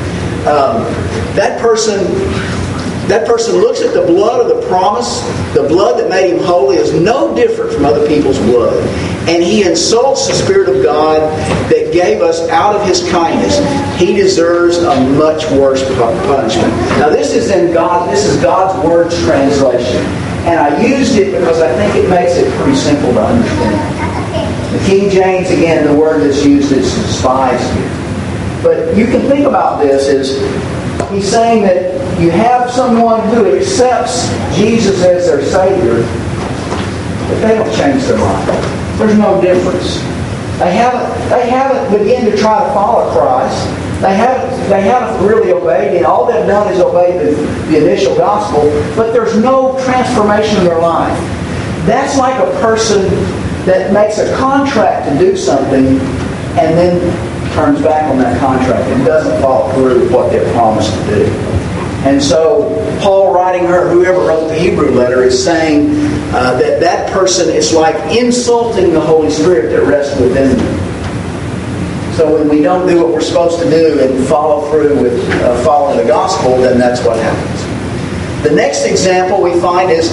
Um, 0.46 0.84
that 1.34 1.60
person 1.60 2.00
that 3.08 3.24
person 3.24 3.56
looks 3.56 3.82
at 3.82 3.94
the 3.94 4.02
blood 4.02 4.40
of 4.40 4.48
the 4.48 4.66
promise, 4.66 5.20
the 5.54 5.62
blood 5.68 6.00
that 6.00 6.10
made 6.10 6.34
him 6.34 6.42
holy 6.42 6.76
is 6.76 6.92
no 6.92 7.34
different 7.36 7.72
from 7.72 7.84
other 7.84 8.06
people's 8.08 8.38
blood. 8.38 8.76
And 9.28 9.42
he 9.42 9.62
insults 9.62 10.26
the 10.26 10.34
Spirit 10.34 10.68
of 10.68 10.82
God 10.82 11.20
that 11.70 11.92
gave 11.92 12.20
us 12.20 12.48
out 12.48 12.74
of 12.74 12.86
his 12.86 13.08
kindness. 13.10 13.58
He 14.00 14.14
deserves 14.14 14.78
a 14.78 15.08
much 15.10 15.48
worse 15.52 15.84
punishment. 15.94 16.72
Now 16.98 17.08
this 17.08 17.32
is 17.32 17.50
in 17.50 17.72
God, 17.72 18.10
this 18.12 18.24
is 18.24 18.42
God's 18.42 18.84
Word 18.84 19.10
translation. 19.24 20.04
And 20.46 20.58
I 20.58 20.84
used 20.84 21.16
it 21.16 21.32
because 21.38 21.60
I 21.60 21.72
think 21.76 22.04
it 22.04 22.10
makes 22.10 22.36
it 22.36 22.52
pretty 22.54 22.76
simple 22.76 23.12
to 23.12 23.24
understand. 23.24 24.74
The 24.74 24.84
King 24.84 25.10
James, 25.10 25.50
again, 25.50 25.86
the 25.86 25.94
word 25.94 26.22
that's 26.22 26.44
used 26.44 26.72
is 26.72 26.92
despised 26.94 27.72
here. 27.74 28.05
But 28.62 28.96
you 28.96 29.06
can 29.06 29.20
think 29.28 29.46
about 29.46 29.80
this 29.80 30.08
as 30.08 31.10
he's 31.10 31.28
saying 31.30 31.62
that 31.62 32.20
you 32.20 32.30
have 32.30 32.70
someone 32.70 33.20
who 33.28 33.54
accepts 33.56 34.28
Jesus 34.56 35.02
as 35.04 35.26
their 35.26 35.44
Savior, 35.44 36.02
but 37.28 37.40
they 37.40 37.54
don't 37.54 37.75
change 37.76 38.04
their 38.04 38.18
mind. 38.18 38.48
There's 38.98 39.18
no 39.18 39.40
difference. 39.40 39.98
They 40.58 40.72
haven't, 40.72 41.28
they 41.28 41.50
haven't 41.50 41.98
begun 41.98 42.25
to 42.30 42.36
try 42.36 42.66
to 42.66 42.72
follow 42.72 43.12
Christ. 43.12 43.66
They 44.00 44.14
haven't, 44.14 44.68
they 44.70 44.82
haven't 44.82 45.26
really 45.26 45.52
obeyed, 45.52 45.96
and 45.96 46.06
all 46.06 46.26
they've 46.26 46.46
done 46.46 46.72
is 46.72 46.80
obey 46.80 47.16
the, 47.18 47.34
the 47.70 47.82
initial 47.82 48.16
gospel, 48.16 48.62
but 48.96 49.12
there's 49.12 49.36
no 49.36 49.78
transformation 49.84 50.58
in 50.58 50.64
their 50.64 50.80
life. 50.80 51.16
That's 51.86 52.18
like 52.18 52.36
a 52.42 52.50
person 52.60 53.02
that 53.66 53.92
makes 53.92 54.18
a 54.18 54.34
contract 54.36 55.08
to 55.08 55.18
do 55.18 55.36
something 55.36 56.00
and 56.58 56.76
then 56.76 57.25
turns 57.56 57.80
back 57.80 58.04
on 58.10 58.18
that 58.18 58.38
contract 58.38 58.84
and 58.90 59.04
doesn't 59.06 59.40
follow 59.40 59.72
through 59.72 60.00
with 60.00 60.12
what 60.12 60.30
they've 60.30 60.52
promised 60.52 60.92
to 60.92 61.06
do. 61.06 61.25
And 62.04 62.22
so, 62.22 62.68
Paul, 63.00 63.35
writing 63.35 63.66
her, 63.66 63.88
whoever 63.88 64.18
wrote 64.20 64.48
the 64.48 64.54
Hebrew 64.54 64.90
letter, 64.90 65.24
is 65.24 65.42
saying 65.42 65.88
uh, 66.35 66.59
that 66.59 66.81
that 66.81 67.11
person 67.12 67.48
is 67.48 67.72
like 67.72 67.96
insulting 68.14 68.92
the 68.92 69.00
Holy 69.00 69.31
Spirit 69.31 69.70
that 69.70 69.83
rests 69.87 70.20
within 70.20 70.57
them. 70.57 72.14
So, 72.14 72.38
when 72.38 72.48
we 72.48 72.62
don't 72.62 72.87
do 72.87 73.02
what 73.02 73.09
we're 73.09 73.22
supposed 73.22 73.59
to 73.61 73.70
do 73.70 74.00
and 74.00 74.28
follow 74.28 74.70
through 74.70 75.02
with 75.02 75.18
uh, 75.42 75.64
following 75.64 75.96
the 75.96 76.07
gospel, 76.07 76.59
then 76.59 76.78
that's 76.78 77.02
what 77.04 77.18
happens. 77.18 78.42
The 78.48 78.54
next 78.54 78.85
example 78.85 79.42
we 79.42 79.59
find 79.61 79.90
is 79.90 80.11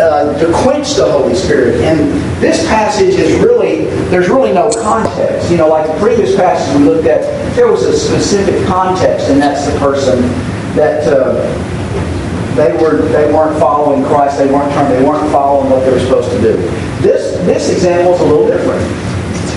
uh, 0.00 0.38
to 0.38 0.52
quench 0.62 0.94
the 0.94 1.10
Holy 1.10 1.34
Spirit. 1.34 1.80
And 1.82 2.10
this 2.40 2.66
passage 2.66 3.14
is 3.14 3.38
really, 3.40 3.84
there's 4.08 4.28
really 4.28 4.52
no 4.52 4.70
context. 4.82 5.50
You 5.50 5.58
know, 5.58 5.68
like 5.68 5.86
the 5.86 5.98
previous 5.98 6.34
passage 6.34 6.76
we 6.78 6.84
looked 6.84 7.06
at, 7.06 7.20
there 7.54 7.70
was 7.70 7.84
a 7.84 7.96
specific 7.96 8.66
context, 8.66 9.28
and 9.28 9.40
that's 9.40 9.70
the 9.70 9.78
person 9.78 10.22
that 10.74 11.06
uh, 11.06 11.34
they 12.56 12.72
were 12.82 13.02
they 13.08 13.32
weren't 13.32 13.58
following 13.60 14.04
Christ. 14.04 14.38
They 14.38 14.50
weren't 14.50 14.72
trying. 14.72 14.90
They 14.90 15.04
weren't 15.06 15.30
following 15.30 15.70
what 15.70 15.84
they 15.84 15.92
were 15.92 16.00
supposed 16.00 16.30
to 16.30 16.40
do. 16.40 16.56
This 17.00 17.36
this 17.46 17.70
example 17.70 18.14
is 18.14 18.20
a 18.20 18.24
little 18.24 18.46
different. 18.46 18.82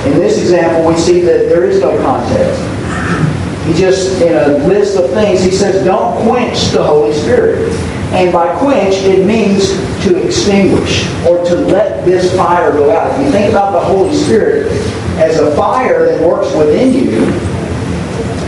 In 0.05 0.19
this 0.19 0.37
example, 0.37 0.85
we 0.85 0.97
see 0.97 1.21
that 1.21 1.47
there 1.47 1.63
is 1.63 1.79
no 1.79 1.97
context. 2.03 2.61
He 3.65 3.73
just, 3.73 4.21
in 4.21 4.35
a 4.35 4.57
list 4.67 4.97
of 4.97 5.09
things, 5.11 5.41
he 5.41 5.49
says, 5.49 5.85
don't 5.85 6.27
quench 6.27 6.71
the 6.71 6.83
Holy 6.83 7.13
Spirit. 7.13 7.71
And 8.13 8.31
by 8.31 8.55
quench, 8.59 8.93
it 8.97 9.25
means 9.25 9.69
to 10.05 10.23
extinguish 10.23 11.07
or 11.25 11.43
to 11.45 11.55
let 11.55 12.05
this 12.05 12.35
fire 12.37 12.71
go 12.71 12.91
out. 12.91 13.19
If 13.19 13.25
you 13.25 13.31
think 13.31 13.51
about 13.51 13.71
the 13.71 13.79
Holy 13.79 14.15
Spirit 14.15 14.71
as 15.17 15.39
a 15.39 15.55
fire 15.55 16.05
that 16.05 16.21
works 16.21 16.55
within 16.55 16.93
you, 16.93 17.25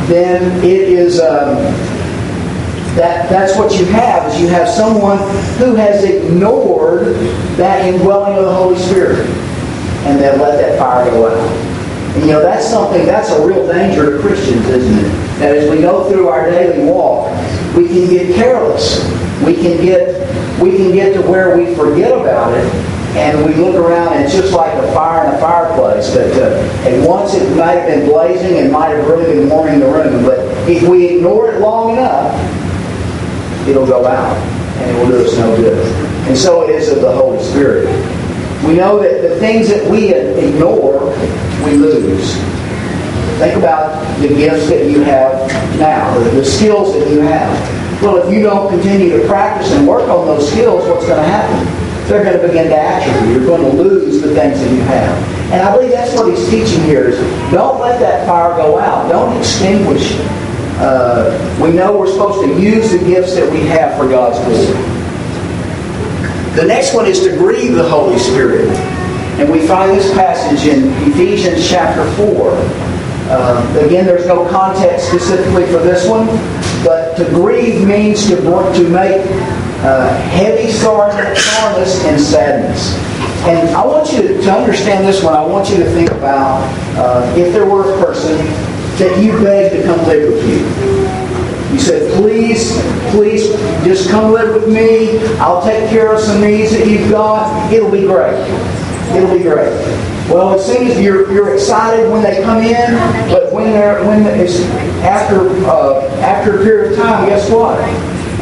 then 0.06 0.64
it 0.64 0.82
is 0.82 1.20
um, 1.20 1.56
that 2.96 3.28
that's 3.28 3.58
what 3.58 3.76
you 3.80 3.86
have 3.86 4.32
is 4.32 4.40
you 4.40 4.48
have 4.50 4.70
someone 4.70 5.18
who 5.58 5.74
has 5.74 6.04
ignored 6.04 7.16
that 7.58 7.84
indwelling 7.92 8.38
of 8.38 8.46
the 8.46 8.54
Holy 8.54 8.78
Spirit 8.78 9.28
and 10.06 10.20
then 10.20 10.40
let 10.40 10.62
that 10.62 10.78
fire 10.78 11.10
go 11.10 11.28
out. 11.28 11.52
And 12.16 12.24
you 12.24 12.34
know 12.34 12.42
that's 12.44 12.70
something 12.70 13.04
that's 13.08 13.32
a 13.32 13.48
real 13.48 13.68
danger 13.68 14.16
to 14.16 14.22
Christians, 14.22 14.64
isn't 14.68 15.06
it? 15.06 15.10
That 15.40 15.58
as 15.58 15.72
we 15.72 15.82
go 15.82 16.08
through 16.08 16.28
our 16.28 16.52
daily 16.52 16.86
walk, 16.86 17.32
we 17.76 17.88
can 17.88 18.08
get 18.08 18.36
careless 18.36 19.25
we 19.44 19.56
can 19.56 19.84
get 19.84 20.62
we 20.62 20.78
can 20.78 20.92
get 20.94 21.14
to 21.14 21.22
where 21.22 21.58
we 21.58 21.76
forget 21.76 22.12
about 22.12 22.54
it 22.54 22.66
and 23.18 23.46
we 23.46 23.54
look 23.56 23.76
around 23.76 24.14
and 24.14 24.24
it's 24.24 24.34
just 24.34 24.54
like 24.54 24.74
a 24.74 24.94
fire 24.94 25.28
in 25.28 25.36
a 25.36 25.40
fireplace 25.40 26.14
that 26.14 26.32
uh, 26.42 26.90
and 26.90 27.06
once 27.06 27.34
it 27.34 27.58
might 27.58 27.76
have 27.76 27.88
been 27.88 28.10
blazing 28.10 28.60
and 28.60 28.72
might 28.72 28.90
have 28.90 29.08
really 29.08 29.26
been 29.36 29.50
warming 29.50 29.80
the 29.80 29.86
room 29.86 30.24
but 30.24 30.40
if 30.70 30.88
we 30.88 31.16
ignore 31.16 31.52
it 31.52 31.60
long 31.60 31.92
enough 31.92 32.34
it'll 33.68 33.88
go 33.88 34.06
out 34.06 34.36
and 34.78 34.92
it 34.92 35.00
will 35.00 35.08
do 35.08 35.26
us 35.26 35.38
no 35.38 35.56
good. 35.56 35.86
And 36.28 36.38
so 36.38 36.64
it 36.64 36.70
is 36.70 36.90
of 36.90 37.02
the 37.02 37.12
holy 37.12 37.42
spirit. 37.44 37.88
We 38.66 38.76
know 38.76 39.00
that 39.02 39.22
the 39.22 39.40
things 39.40 39.70
that 39.70 39.90
we 39.90 40.14
ignore 40.14 41.06
we 41.64 41.74
lose. 41.78 42.36
Think 43.40 43.58
about 43.58 44.02
the 44.20 44.30
gifts 44.30 44.70
that 44.70 44.90
you 44.90 45.02
have 45.02 45.50
now 45.78 46.18
the 46.20 46.46
skills 46.46 46.94
that 46.94 47.10
you 47.12 47.20
have 47.20 47.85
well, 48.02 48.18
if 48.18 48.34
you 48.34 48.42
don't 48.44 48.70
continue 48.70 49.18
to 49.18 49.28
practice 49.28 49.72
and 49.72 49.88
work 49.88 50.10
on 50.10 50.28
those 50.28 50.52
skills, 50.52 50.88
what's 50.88 51.06
going 51.06 51.22
to 51.22 51.28
happen? 51.28 51.86
They're 52.08 52.24
going 52.24 52.40
to 52.40 52.48
begin 52.48 52.70
to 52.70 52.78
atrophy. 52.78 53.32
You're 53.32 53.46
going 53.46 53.62
to 53.62 53.82
lose 53.82 54.22
the 54.22 54.34
things 54.36 54.60
that 54.60 54.72
you 54.72 54.82
have. 54.82 55.36
And 55.52 55.62
I 55.62 55.76
believe 55.76 55.92
that's 55.92 56.14
what 56.14 56.28
he's 56.30 56.50
teaching 56.50 56.84
here 56.84 57.10
is 57.10 57.20
don't 57.52 57.80
let 57.80 58.00
that 58.00 58.28
fire 58.28 58.56
go 58.58 58.80
out. 58.80 59.10
Don't 59.10 59.36
extinguish 59.38 60.12
it. 60.12 60.46
Uh, 60.78 61.60
we 61.64 61.72
know 61.72 61.98
we're 61.98 62.12
supposed 62.12 62.46
to 62.46 62.62
use 62.62 62.92
the 62.92 63.00
gifts 63.00 63.36
that 63.36 63.52
we 63.52 63.62
have 63.62 63.98
for 63.98 64.08
God's 64.10 64.38
glory. 64.40 64.96
The 66.56 66.66
next 66.66 66.94
one 66.94 67.06
is 67.06 67.22
to 67.22 67.36
grieve 67.38 67.74
the 67.74 67.88
Holy 67.88 68.20
Spirit. 68.20 68.70
And 69.40 69.52
we 69.52 69.68
find 69.68 69.92
this 69.92 70.14
passage 70.14 70.68
in 70.68 70.90
Ephesians 71.12 71.68
chapter 71.68 72.10
4. 72.16 72.52
Uh, 73.28 73.84
again, 73.86 74.06
there's 74.06 74.26
no 74.26 74.48
context 74.50 75.10
specifically 75.10 75.66
for 75.66 75.80
this 75.80 76.08
one, 76.08 76.28
but 76.86 77.05
to 77.18 77.26
grieve 77.26 77.88
means 77.88 78.28
to, 78.28 78.36
to 78.38 78.90
make 78.90 79.22
uh, 79.84 80.14
heavy 80.30 80.72
soreness 80.72 82.04
and 82.06 82.20
sadness. 82.20 82.96
And 83.46 83.70
I 83.76 83.86
want 83.86 84.12
you 84.12 84.24
to, 84.24 84.42
to, 84.42 84.52
understand 84.52 85.08
this 85.08 85.24
one. 85.24 85.34
I 85.34 85.46
want 85.46 85.70
you 85.70 85.78
to 85.78 85.86
think 85.92 86.12
about 86.12 86.62
uh, 86.98 87.34
if 87.38 87.54
there 87.54 87.70
were 87.70 87.94
a 87.94 88.06
person 88.06 88.38
that 88.98 89.24
you 89.24 89.32
begged 89.44 89.76
to 89.76 89.84
come 89.84 90.00
live 90.08 90.34
with 90.34 90.48
you. 90.48 91.74
You 91.74 91.80
said, 91.80 92.14
please, 92.14 92.82
please, 93.12 93.50
just 93.84 94.10
come 94.10 94.32
live 94.32 94.56
with 94.56 94.74
me. 94.74 95.20
I'll 95.38 95.62
take 95.64 95.90
care 95.90 96.14
of 96.14 96.22
some 96.22 96.42
needs 96.42 96.72
that 96.72 96.88
you've 96.88 97.12
got. 97.12 97.72
It'll 97.72 97.92
be 97.92 98.04
great. 98.04 98.40
It'll 99.16 99.38
be 99.38 99.44
great. 99.44 100.15
Well, 100.30 100.58
it 100.58 100.62
seems 100.62 101.00
you're, 101.00 101.32
you're 101.32 101.54
excited 101.54 102.12
when 102.12 102.24
they 102.24 102.42
come 102.42 102.64
in, 102.64 102.96
but 103.30 103.54
when 103.54 103.72
they're 103.72 104.04
when 104.06 104.26
it's 104.26 104.60
after 105.04 105.50
uh, 105.68 106.04
after 106.22 106.60
a 106.60 106.64
period 106.64 106.94
of 106.94 106.98
time, 106.98 107.28
guess 107.28 107.50
what? 107.52 107.78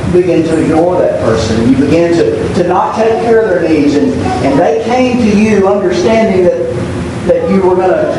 You 0.08 0.22
begin 0.22 0.44
to 0.44 0.62
ignore 0.62 0.98
that 1.00 1.20
person. 1.22 1.70
You 1.70 1.76
begin 1.76 2.14
to, 2.14 2.54
to 2.56 2.68
not 2.70 2.96
take 2.96 3.22
care 3.24 3.42
of 3.42 3.50
their 3.50 3.70
needs, 3.70 3.96
and, 3.96 4.14
and 4.14 4.58
they 4.58 4.84
came 4.86 5.18
to 5.18 5.38
you 5.38 5.68
understanding 5.68 6.46
that 6.46 6.64
that 7.28 7.50
you 7.50 7.62
were 7.62 7.76
gonna 7.76 8.16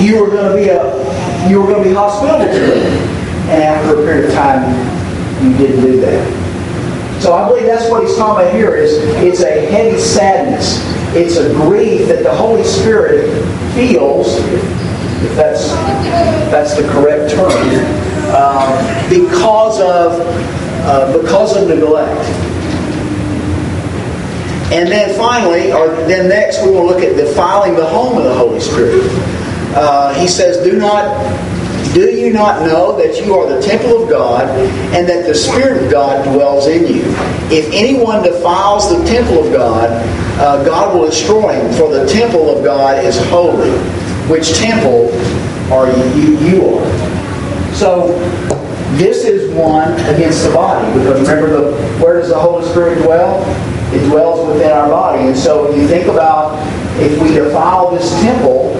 you 0.00 0.20
were 0.22 0.30
gonna 0.30 0.54
be 0.54 0.68
a 0.68 1.48
you 1.48 1.60
were 1.60 1.72
gonna 1.72 1.84
be 1.84 1.94
hospitable 1.94 2.52
to 2.52 2.60
them. 2.60 3.08
And 3.48 3.62
after 3.62 4.00
a 4.00 4.04
period 4.04 4.26
of 4.26 4.34
time 4.34 4.70
you 5.42 5.56
didn't 5.56 5.80
do 5.80 6.00
that. 6.00 7.22
So 7.22 7.34
I 7.34 7.48
believe 7.48 7.66
that's 7.66 7.90
what 7.90 8.04
he's 8.04 8.16
talking 8.16 8.46
about 8.46 8.54
here 8.54 8.76
is 8.76 8.92
it's 9.24 9.40
a 9.40 9.66
heavy 9.70 9.98
sadness. 9.98 10.97
It's 11.14 11.36
a 11.36 11.52
grief 11.54 12.08
that 12.08 12.22
the 12.22 12.34
Holy 12.34 12.64
Spirit 12.64 13.30
feels, 13.74 14.36
if 14.36 15.34
that's 15.34 15.68
that's 16.50 16.74
the 16.74 16.86
correct 16.88 17.30
term, 17.30 17.50
uh, 18.30 19.08
because 19.08 19.80
of 19.80 20.20
uh, 20.86 21.18
because 21.20 21.56
of 21.56 21.68
neglect. 21.68 22.24
And 24.70 24.90
then 24.90 25.16
finally, 25.16 25.72
or 25.72 25.88
then 26.06 26.28
next, 26.28 26.62
we 26.62 26.70
will 26.70 26.84
look 26.84 27.02
at 27.02 27.16
defiling 27.16 27.74
the 27.74 27.86
home 27.86 28.18
of 28.18 28.24
the 28.24 28.34
Holy 28.34 28.60
Spirit. 28.60 29.02
Uh, 29.74 30.12
he 30.14 30.28
says, 30.28 30.62
"Do 30.62 30.78
not." 30.78 31.47
Do 31.94 32.10
you 32.10 32.32
not 32.32 32.62
know 32.62 32.96
that 32.98 33.24
you 33.24 33.34
are 33.34 33.48
the 33.48 33.62
temple 33.62 34.02
of 34.02 34.10
God 34.10 34.48
and 34.94 35.08
that 35.08 35.26
the 35.26 35.34
Spirit 35.34 35.84
of 35.84 35.90
God 35.90 36.24
dwells 36.24 36.66
in 36.66 36.82
you? 36.82 37.02
If 37.50 37.72
anyone 37.72 38.22
defiles 38.22 38.90
the 38.90 39.04
temple 39.06 39.46
of 39.46 39.52
God, 39.52 39.90
uh, 40.38 40.62
God 40.64 40.94
will 40.94 41.06
destroy 41.06 41.54
him, 41.54 41.72
for 41.74 41.90
the 41.92 42.06
temple 42.06 42.56
of 42.56 42.62
God 42.62 43.04
is 43.04 43.18
holy. 43.28 43.70
Which 44.28 44.54
temple 44.58 45.08
are 45.72 45.88
you? 45.88 46.38
You, 46.38 46.68
are. 46.68 47.74
So 47.74 48.08
this 48.96 49.24
is 49.24 49.54
one 49.54 49.92
against 50.14 50.44
the 50.44 50.52
body 50.54 50.86
because 50.98 51.20
remember 51.20 51.70
the 51.70 51.76
where 51.98 52.20
does 52.20 52.28
the 52.30 52.38
Holy 52.38 52.66
Spirit 52.68 53.02
dwell? 53.02 53.42
It 53.94 54.06
dwells 54.08 54.46
within 54.46 54.70
our 54.70 54.88
body. 54.88 55.28
And 55.28 55.36
so 55.36 55.70
if 55.70 55.76
you 55.76 55.86
think 55.88 56.08
about 56.08 56.58
if 57.00 57.20
we 57.22 57.28
defile 57.32 57.90
this 57.90 58.10
temple, 58.20 58.74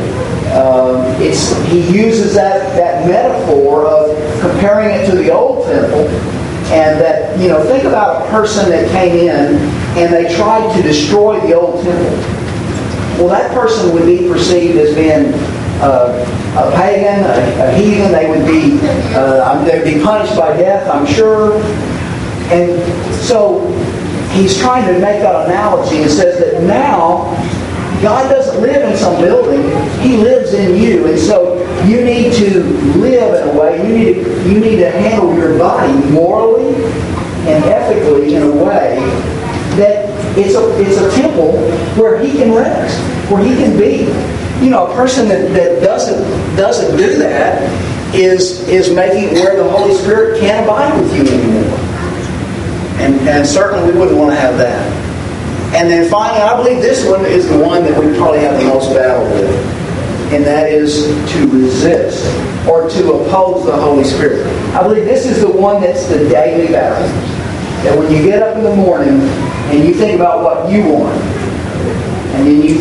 um, 0.57 1.05
it's, 1.21 1.55
he 1.67 1.81
uses 1.93 2.35
that, 2.35 2.75
that 2.77 3.07
metaphor 3.07 3.87
of 3.87 4.41
comparing 4.41 4.95
it 4.95 5.07
to 5.11 5.17
the 5.17 5.33
old 5.33 5.67
temple. 5.67 6.09
And 6.69 7.01
that, 7.01 7.39
you 7.39 7.49
know, 7.49 7.63
think 7.65 7.85
about 7.85 8.27
a 8.27 8.31
person 8.31 8.69
that 8.69 8.91
came 8.91 9.17
in 9.17 9.57
and 9.97 10.13
they 10.13 10.35
tried 10.37 10.75
to 10.77 10.83
destroy 10.83 11.41
the 11.41 11.55
old 11.55 11.83
temple. 11.83 12.39
Well, 13.19 13.29
that 13.29 13.53
person 13.53 13.93
would 13.95 14.05
be 14.05 14.29
perceived 14.29 14.77
as 14.77 14.95
being 14.95 15.33
uh, 15.81 16.25
a 16.57 16.77
pagan, 16.77 17.25
a, 17.25 17.69
a, 17.69 17.73
heathen. 17.75 18.13
They 18.13 18.29
would 18.29 18.47
be 18.47 18.79
uh, 19.15 19.65
they 19.65 19.79
would 19.79 19.85
be 19.85 20.03
punished 20.05 20.37
by 20.37 20.57
death, 20.57 20.89
I'm 20.91 21.07
sure. 21.07 21.55
And 22.53 22.81
so 23.15 23.67
he's 24.33 24.59
trying 24.59 24.87
to 24.93 25.01
make 25.01 25.21
that 25.21 25.47
analogy 25.47 26.03
and 26.03 26.11
says 26.11 26.39
that 26.39 26.63
now 26.65 27.33
God 28.03 28.29
doesn't 28.29 28.63
live 28.63 28.91
in 28.91 28.97
some 28.97 29.21
building. 29.21 29.63
He 30.01 30.17
lives 30.17 30.55
in 30.55 30.77
you. 30.77 31.07
And 31.07 31.19
so 31.19 31.59
you 31.85 32.05
need 32.05 32.33
to 32.35 32.63
live 32.99 33.35
in 33.35 33.57
a 33.57 33.61
way, 33.61 33.79
you 33.79 33.97
need 33.97 34.25
to, 34.25 34.51
you 34.51 34.61
need 34.61 34.77
to 34.77 34.91
handle 34.91 35.35
your 35.37 35.59
body 35.59 35.93
morally 36.11 36.75
and 36.75 37.65
ethically 37.65 38.35
in 38.35 38.43
a 38.43 38.65
way 38.65 38.99
that 39.77 40.09
it's 40.37 40.55
a, 40.55 40.81
it's 40.81 40.99
a 40.99 41.21
temple 41.21 41.53
where 42.01 42.23
he 42.23 42.33
can 42.33 42.53
rest, 42.53 42.99
where 43.31 43.43
he 43.43 43.55
can 43.57 43.77
be. 43.77 44.07
You 44.65 44.71
know, 44.71 44.87
a 44.87 44.95
person 44.95 45.29
that, 45.29 45.53
that 45.53 45.83
doesn't 45.83 46.57
doesn't 46.57 46.97
do 46.97 47.17
that 47.19 47.63
is 48.15 48.69
is 48.69 48.93
making 48.93 49.35
where 49.35 49.57
the 49.57 49.69
Holy 49.71 49.95
Spirit 49.95 50.41
can't 50.41 50.65
abide 50.65 51.01
with 51.01 51.15
you 51.15 51.23
anymore. 51.23 51.79
And, 52.99 53.29
and 53.29 53.47
certainly 53.47 53.93
we 53.93 53.99
wouldn't 53.99 54.19
want 54.19 54.33
to 54.33 54.37
have 54.37 54.59
that. 54.59 54.98
And 55.77 55.91
then 55.91 56.11
finally, 56.11 56.41
I 56.41 56.57
believe 56.57 56.81
this 56.81 57.07
one 57.07 57.25
is 57.27 57.49
the 57.49 57.59
one 57.59 57.85
that 57.85 58.03
we 58.03 58.17
probably 58.17 58.41
have 58.41 58.59
the 58.59 58.67
most 58.67 58.93
battle 58.95 59.25
with. 59.25 59.51
And 60.33 60.45
that 60.45 60.71
is 60.71 61.07
to 61.33 61.49
resist 61.49 62.25
or 62.69 62.89
to 62.89 63.13
oppose 63.13 63.65
the 63.65 63.77
Holy 63.77 64.05
Spirit. 64.05 64.47
I 64.75 64.83
believe 64.83 65.05
this 65.05 65.27
is 65.27 65.41
the 65.41 65.51
one 65.51 65.81
that's 65.81 66.07
the 66.09 66.29
daily 66.29 66.69
battle. 66.73 67.07
That 67.85 67.99
when 67.99 68.11
you 68.11 68.23
get 68.23 68.43
up 68.43 68.57
in 68.57 68.65
the 68.65 68.75
morning 68.75 69.21
and 69.71 69.85
you 69.87 69.95
think 69.95 70.15
about 70.15 70.43
what 70.43 70.71
you 70.71 70.85
want, 70.85 71.17
and 72.35 72.47
then 72.47 72.63
you 72.63 72.81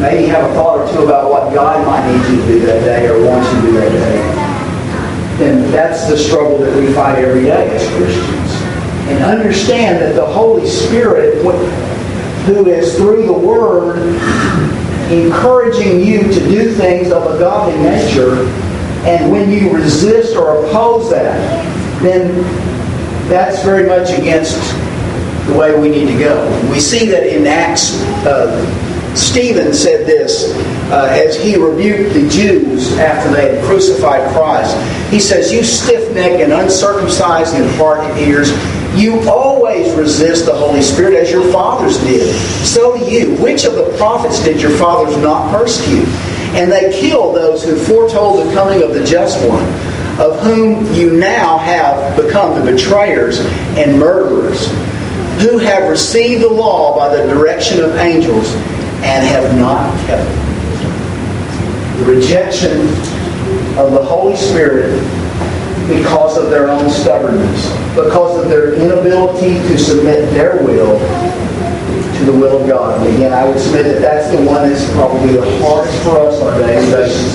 maybe 0.00 0.26
have 0.28 0.50
a 0.50 0.54
thought 0.54 0.78
or 0.78 0.92
two 0.92 1.04
about 1.04 1.30
what 1.30 1.52
God 1.54 1.86
might 1.86 2.06
need 2.10 2.30
you 2.30 2.42
to 2.42 2.46
do 2.46 2.66
that 2.66 2.84
day 2.84 3.08
or 3.08 3.24
wants 3.26 3.48
you 3.52 3.60
to 3.60 3.66
do 3.66 3.72
that 3.72 3.92
day, 3.92 5.38
then 5.38 5.70
that's 5.70 6.08
the 6.08 6.16
struggle 6.16 6.58
that 6.58 6.76
we 6.76 6.92
fight 6.92 7.18
every 7.18 7.42
day 7.42 7.68
as 7.74 7.86
Christians 7.96 8.76
and 9.08 9.22
understand 9.22 10.02
that 10.02 10.16
the 10.16 10.26
Holy 10.26 10.66
Spirit, 10.66 11.44
who 12.46 12.66
is 12.66 12.96
through 12.96 13.26
the 13.26 13.32
Word, 13.32 13.98
encouraging 15.10 16.00
you 16.00 16.22
to 16.22 16.40
do 16.48 16.72
things 16.72 17.10
of 17.10 17.34
a 17.34 17.38
godly 17.38 17.76
nature, 17.78 18.46
and 19.04 19.30
when 19.30 19.50
you 19.50 19.74
resist 19.74 20.36
or 20.36 20.64
oppose 20.64 21.10
that, 21.10 21.36
then 22.02 22.32
that's 23.28 23.62
very 23.64 23.86
much 23.88 24.10
against 24.10 24.56
the 25.46 25.56
way 25.58 25.78
we 25.78 25.88
need 25.88 26.06
to 26.06 26.18
go. 26.18 26.70
We 26.70 26.80
see 26.80 27.06
that 27.06 27.26
in 27.26 27.46
Acts, 27.46 28.00
uh, 28.24 28.64
Stephen 29.16 29.72
said 29.72 30.06
this 30.06 30.52
uh, 30.90 31.08
as 31.10 31.42
he 31.42 31.56
rebuked 31.56 32.12
the 32.12 32.28
Jews 32.28 32.96
after 32.98 33.32
they 33.32 33.56
had 33.56 33.64
crucified 33.64 34.30
Christ. 34.32 34.76
He 35.10 35.20
says, 35.20 35.50
You 35.50 35.64
stiff 35.64 36.14
necked 36.14 36.42
and 36.42 36.52
uncircumcised 36.52 37.54
in 37.54 37.66
heart 37.76 38.00
and 38.00 38.18
ears, 38.20 38.50
you 38.94 39.18
always 39.28 39.94
resist 39.94 40.46
the 40.46 40.54
Holy 40.54 40.82
Spirit 40.82 41.14
as 41.14 41.30
your 41.30 41.50
fathers 41.52 41.98
did. 41.98 42.34
So 42.64 42.96
do 42.98 43.04
you. 43.10 43.36
Which 43.36 43.64
of 43.64 43.74
the 43.74 43.94
prophets 43.96 44.42
did 44.44 44.60
your 44.60 44.70
fathers 44.72 45.16
not 45.18 45.50
persecute? 45.50 46.08
And 46.54 46.70
they 46.70 46.98
killed 46.98 47.36
those 47.36 47.64
who 47.64 47.76
foretold 47.76 48.46
the 48.46 48.52
coming 48.54 48.82
of 48.82 48.94
the 48.94 49.04
just 49.04 49.38
one, 49.48 49.64
of 50.20 50.40
whom 50.42 50.92
you 50.94 51.18
now 51.18 51.58
have 51.58 52.16
become 52.16 52.58
the 52.58 52.72
betrayers 52.72 53.40
and 53.76 53.98
murderers, 53.98 54.66
who 55.42 55.58
have 55.58 55.90
received 55.90 56.42
the 56.42 56.48
law 56.48 56.96
by 56.96 57.14
the 57.14 57.26
direction 57.34 57.80
of 57.80 57.96
angels 57.96 58.54
and 59.04 59.26
have 59.26 59.56
not 59.58 59.92
kept 60.06 60.22
it. 60.22 60.46
The 61.98 62.04
rejection 62.12 62.80
of 63.78 63.92
the 63.92 64.02
Holy 64.02 64.36
Spirit 64.36 65.00
because 65.88 66.36
of 66.36 66.50
their 66.50 66.68
own 66.68 66.90
stubbornness, 66.90 67.70
because 67.94 68.42
of 68.42 68.48
their 68.50 68.74
inability 68.74 69.54
to 69.68 69.78
submit 69.78 70.28
their 70.30 70.62
will 70.62 70.98
to 70.98 72.24
the 72.24 72.32
will 72.32 72.60
of 72.60 72.68
God. 72.68 73.06
And 73.06 73.14
again, 73.14 73.32
I 73.32 73.46
would 73.46 73.58
submit 73.58 73.84
that 73.84 74.00
that's 74.00 74.30
the 74.30 74.42
one 74.42 74.68
that's 74.68 74.90
probably 74.92 75.34
the 75.34 75.46
hardest 75.62 76.02
for 76.02 76.18
us 76.18 76.40
on 76.40 76.60
a 76.60 76.66
daily 76.66 76.90
basis, 76.90 77.34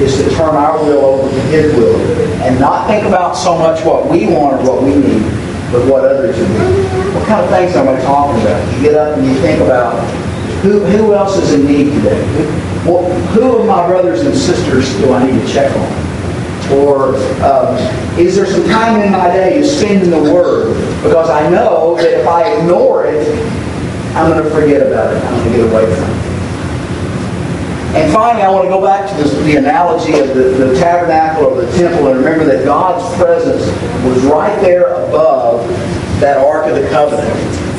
is 0.00 0.16
to 0.24 0.34
turn 0.36 0.54
our 0.56 0.82
will 0.82 1.04
over 1.04 1.28
to 1.28 1.40
His 1.48 1.74
will 1.76 2.00
and 2.42 2.58
not 2.58 2.86
think 2.88 3.04
about 3.04 3.36
so 3.36 3.58
much 3.58 3.84
what 3.84 4.08
we 4.08 4.26
want 4.26 4.62
or 4.62 4.72
what 4.72 4.82
we 4.82 4.96
need, 4.96 5.22
but 5.70 5.86
what 5.86 6.04
others 6.04 6.36
need. 6.38 7.14
What 7.14 7.26
kind 7.28 7.44
of 7.44 7.50
things 7.50 7.76
am 7.76 7.88
I 7.88 8.00
talking 8.00 8.40
about? 8.40 8.74
You 8.74 8.82
get 8.82 8.94
up 8.94 9.18
and 9.18 9.26
you 9.26 9.34
think 9.40 9.60
about 9.60 9.94
who, 10.62 10.78
who 10.84 11.12
else 11.12 11.36
is 11.36 11.54
in 11.54 11.66
need 11.66 11.92
today? 11.92 12.24
Well, 12.86 13.04
who 13.32 13.56
of 13.58 13.66
my 13.66 13.84
brothers 13.86 14.20
and 14.22 14.34
sisters 14.34 14.88
do 14.98 15.12
I 15.12 15.28
need 15.28 15.40
to 15.40 15.52
check 15.52 15.74
on? 15.76 16.12
Or 16.78 17.16
um, 17.42 17.76
is 18.16 18.36
there 18.36 18.46
some 18.46 18.64
time 18.66 19.00
in 19.02 19.10
my 19.10 19.26
day 19.26 19.60
to 19.60 19.66
spend 19.66 20.04
in 20.04 20.10
the 20.10 20.32
Word? 20.32 20.74
Because 21.02 21.28
I 21.28 21.50
know 21.50 21.96
that 21.96 22.20
if 22.20 22.26
I 22.28 22.58
ignore 22.58 23.06
it, 23.06 23.26
I'm 24.14 24.30
going 24.30 24.42
to 24.42 24.50
forget 24.50 24.86
about 24.86 25.14
it. 25.14 25.22
I'm 25.24 25.34
going 25.34 25.50
to 25.50 25.56
get 25.58 25.72
away 25.72 25.94
from 25.96 26.04
it. 26.04 26.32
And 27.94 28.12
finally, 28.12 28.42
I 28.42 28.48
want 28.48 28.64
to 28.64 28.70
go 28.70 28.80
back 28.80 29.10
to 29.10 29.16
this, 29.16 29.34
the 29.44 29.56
analogy 29.56 30.18
of 30.18 30.28
the, 30.28 30.44
the 30.44 30.78
tabernacle 30.78 31.46
or 31.46 31.66
the 31.66 31.72
temple 31.76 32.06
and 32.06 32.18
remember 32.18 32.44
that 32.44 32.64
God's 32.64 33.04
presence 33.16 33.66
was 34.04 34.24
right 34.24 34.58
there 34.62 34.94
above 34.94 35.68
that 36.20 36.38
Ark 36.38 36.66
of 36.66 36.76
the 36.80 36.88
Covenant. 36.88 37.71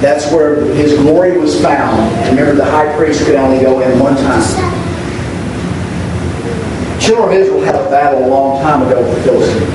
That's 0.00 0.30
where 0.32 0.64
his 0.74 0.94
glory 0.98 1.38
was 1.38 1.60
found. 1.62 2.00
And 2.00 2.38
remember, 2.38 2.54
the 2.54 2.70
high 2.70 2.94
priest 2.96 3.24
could 3.24 3.36
only 3.36 3.60
go 3.60 3.80
in 3.80 3.98
one 3.98 4.16
time 4.16 4.42
children 7.06 7.28
of 7.28 7.46
Israel 7.46 7.60
had 7.62 7.74
a 7.76 7.88
battle 7.88 8.24
a 8.24 8.28
long 8.28 8.60
time 8.62 8.82
ago 8.82 9.00
with 9.00 9.16
the 9.16 9.22
Philistines. 9.22 9.70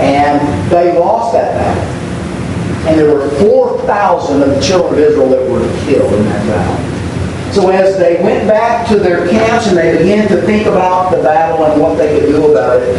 And 0.00 0.70
they 0.70 0.98
lost 0.98 1.32
that 1.34 1.54
battle. 1.54 1.84
And 2.88 2.98
there 2.98 3.14
were 3.14 3.30
4,000 3.38 4.42
of 4.42 4.48
the 4.48 4.60
children 4.60 4.94
of 4.94 4.98
Israel 4.98 5.28
that 5.30 5.48
were 5.48 5.66
killed 5.84 6.12
in 6.12 6.24
that 6.24 6.46
battle. 6.48 7.52
So 7.52 7.70
as 7.70 7.96
they 7.96 8.20
went 8.22 8.48
back 8.48 8.88
to 8.88 8.96
their 8.96 9.28
camps 9.28 9.68
and 9.68 9.76
they 9.76 9.96
began 9.96 10.26
to 10.28 10.42
think 10.42 10.66
about 10.66 11.12
the 11.12 11.22
battle 11.22 11.64
and 11.64 11.80
what 11.80 11.96
they 11.96 12.18
could 12.18 12.26
do 12.26 12.50
about 12.50 12.82
it, 12.82 12.92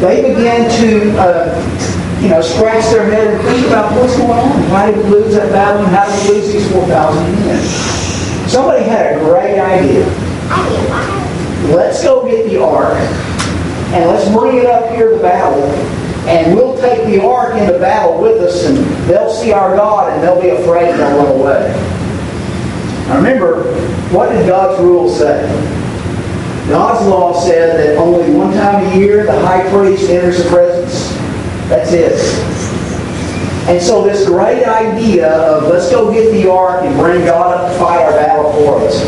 they 0.00 0.34
began 0.34 0.68
to, 0.80 1.18
uh, 1.18 2.03
you 2.24 2.30
know, 2.30 2.40
scratch 2.40 2.84
their 2.90 3.04
head 3.04 3.28
and 3.28 3.42
think 3.44 3.66
about 3.68 3.94
what's 3.94 4.16
going 4.16 4.32
on. 4.32 4.70
Why 4.70 4.90
did 4.90 4.96
we 5.04 5.10
lose 5.10 5.34
that 5.34 5.52
battle 5.52 5.84
and 5.84 5.94
how 5.94 6.10
did 6.10 6.28
we 6.28 6.40
lose 6.40 6.52
these 6.52 6.72
4,000 6.72 7.22
men? 7.46 7.62
Somebody 8.48 8.84
had 8.84 9.16
a 9.16 9.20
great 9.20 9.60
idea 9.60 10.04
let's 11.72 12.02
go 12.02 12.28
get 12.28 12.48
the 12.48 12.62
ark 12.62 12.92
and 13.94 14.10
let's 14.10 14.28
bring 14.36 14.58
it 14.58 14.66
up 14.66 14.90
here 14.94 15.10
to 15.10 15.18
battle 15.18 15.62
and 16.28 16.54
we'll 16.54 16.78
take 16.80 17.04
the 17.06 17.22
ark 17.24 17.54
into 17.54 17.78
battle 17.78 18.20
with 18.20 18.40
us 18.42 18.64
and 18.64 18.76
they'll 19.08 19.32
see 19.32 19.52
our 19.52 19.74
God 19.76 20.12
and 20.12 20.22
they'll 20.22 20.40
be 20.40 20.50
afraid 20.50 20.90
and 20.90 21.00
they'll 21.00 21.16
run 21.16 21.40
away. 21.40 21.72
Now 23.08 23.16
remember, 23.16 23.64
what 24.10 24.30
did 24.30 24.46
God's 24.46 24.82
rule 24.82 25.08
say? 25.10 25.46
God's 26.68 27.06
law 27.06 27.38
said 27.38 27.78
that 27.78 27.96
only 27.98 28.34
one 28.34 28.52
time 28.54 28.84
a 28.86 28.96
year 28.96 29.24
the 29.26 29.46
high 29.46 29.68
priest 29.70 30.08
enters 30.08 30.42
the 30.42 30.48
presence. 30.48 31.23
That's 31.68 31.92
it. 31.92 32.12
And 33.68 33.82
so 33.82 34.04
this 34.04 34.26
great 34.26 34.64
idea 34.64 35.32
of 35.32 35.64
let's 35.64 35.90
go 35.90 36.12
get 36.12 36.30
the 36.32 36.50
ark 36.50 36.84
and 36.84 36.94
bring 36.98 37.24
God 37.24 37.56
up 37.56 37.72
to 37.72 37.78
fight 37.78 38.02
our 38.02 38.12
battle 38.12 38.52
for 38.52 38.78
us. 38.86 39.00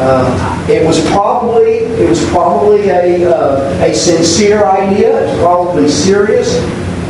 Uh, 0.00 0.66
it 0.70 0.86
was 0.86 1.04
probably 1.10 1.80
it 2.00 2.08
was 2.08 2.24
probably 2.30 2.88
a, 2.88 3.28
uh, 3.30 3.84
a 3.84 3.92
sincere 3.92 4.64
idea. 4.64 5.20
It 5.20 5.30
was 5.30 5.38
probably 5.40 5.88
serious, 5.88 6.56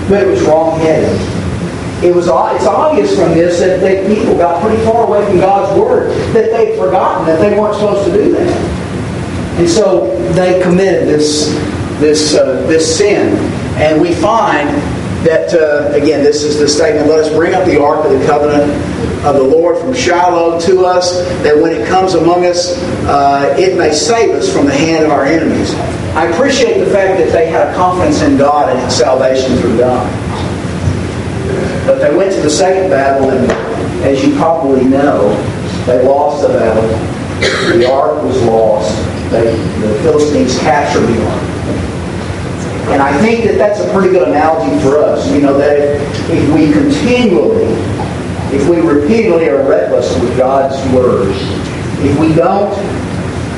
but 0.09 0.23
it 0.23 0.27
was 0.27 0.42
wrong-headed. 0.42 1.38
It 2.03 2.14
was 2.14 2.27
it's 2.27 2.66
obvious 2.66 3.14
from 3.14 3.35
this 3.35 3.61
that 3.61 3.81
they, 3.81 4.07
people 4.12 4.37
got 4.37 4.62
pretty 4.62 4.83
far 4.85 5.07
away 5.07 5.25
from 5.27 5.38
God's 5.38 5.79
word 5.79 6.11
that 6.33 6.51
they'd 6.51 6.77
forgotten 6.77 7.27
that 7.27 7.40
they 7.40 7.59
weren't 7.59 7.75
supposed 7.75 8.05
to 8.11 8.12
do 8.12 8.33
that, 8.33 9.59
and 9.59 9.68
so 9.68 10.16
they 10.33 10.61
committed 10.62 11.09
this 11.09 11.55
this 12.01 12.35
uh, 12.35 12.66
this 12.66 12.99
sin. 12.99 13.37
And 13.78 14.00
we 14.00 14.12
find 14.12 14.68
that, 15.24 15.54
uh, 15.54 15.92
again, 15.94 16.22
this 16.22 16.42
is 16.42 16.58
the 16.58 16.68
statement 16.68 17.06
let 17.06 17.20
us 17.20 17.32
bring 17.32 17.54
up 17.54 17.64
the 17.64 17.80
ark 17.80 18.04
of 18.04 18.18
the 18.18 18.26
covenant 18.26 18.72
of 19.24 19.36
the 19.36 19.42
Lord 19.42 19.78
from 19.78 19.94
Shiloh 19.94 20.60
to 20.60 20.84
us, 20.84 21.22
that 21.42 21.56
when 21.56 21.72
it 21.72 21.86
comes 21.88 22.14
among 22.14 22.44
us, 22.44 22.76
uh, 23.06 23.54
it 23.58 23.76
may 23.76 23.92
save 23.92 24.30
us 24.30 24.52
from 24.52 24.66
the 24.66 24.74
hand 24.74 25.04
of 25.04 25.10
our 25.10 25.24
enemies. 25.24 25.74
I 26.14 26.26
appreciate 26.26 26.78
the 26.84 26.90
fact 26.90 27.18
that 27.18 27.32
they 27.32 27.46
had 27.46 27.68
a 27.68 27.74
confidence 27.74 28.22
in 28.22 28.36
God 28.36 28.70
and 28.70 28.82
in 28.82 28.90
salvation 28.90 29.56
through 29.58 29.78
God. 29.78 30.06
But 31.86 31.98
they 32.00 32.14
went 32.16 32.32
to 32.32 32.40
the 32.40 32.50
second 32.50 32.90
battle, 32.90 33.30
and 33.30 33.50
as 34.02 34.24
you 34.24 34.34
probably 34.36 34.84
know, 34.84 35.30
they 35.86 36.02
lost 36.04 36.42
the 36.42 36.48
battle. 36.48 36.88
The 37.78 37.90
ark 37.90 38.22
was 38.22 38.42
lost. 38.42 38.94
They, 39.30 39.56
the 39.80 39.94
Philistines 40.02 40.58
captured 40.58 41.06
the 41.06 41.26
ark. 41.26 41.47
And 42.90 43.03
I 43.03 43.16
think 43.20 43.44
that 43.44 43.59
that's 43.59 43.81
a 43.81 43.92
pretty 43.92 44.11
good 44.11 44.29
analogy 44.29 44.81
for 44.83 44.98
us. 44.98 45.31
You 45.31 45.42
know, 45.42 45.59
that 45.59 45.79
if, 45.79 46.31
if 46.31 46.55
we 46.55 46.72
continually, 46.72 47.66
if 48.51 48.66
we 48.68 48.81
repeatedly 48.81 49.48
are 49.48 49.62
reckless 49.68 50.12
with 50.20 50.37
God's 50.38 50.77
Word, 50.94 51.29
if 52.01 52.18
we 52.18 52.35
don't, 52.35 52.72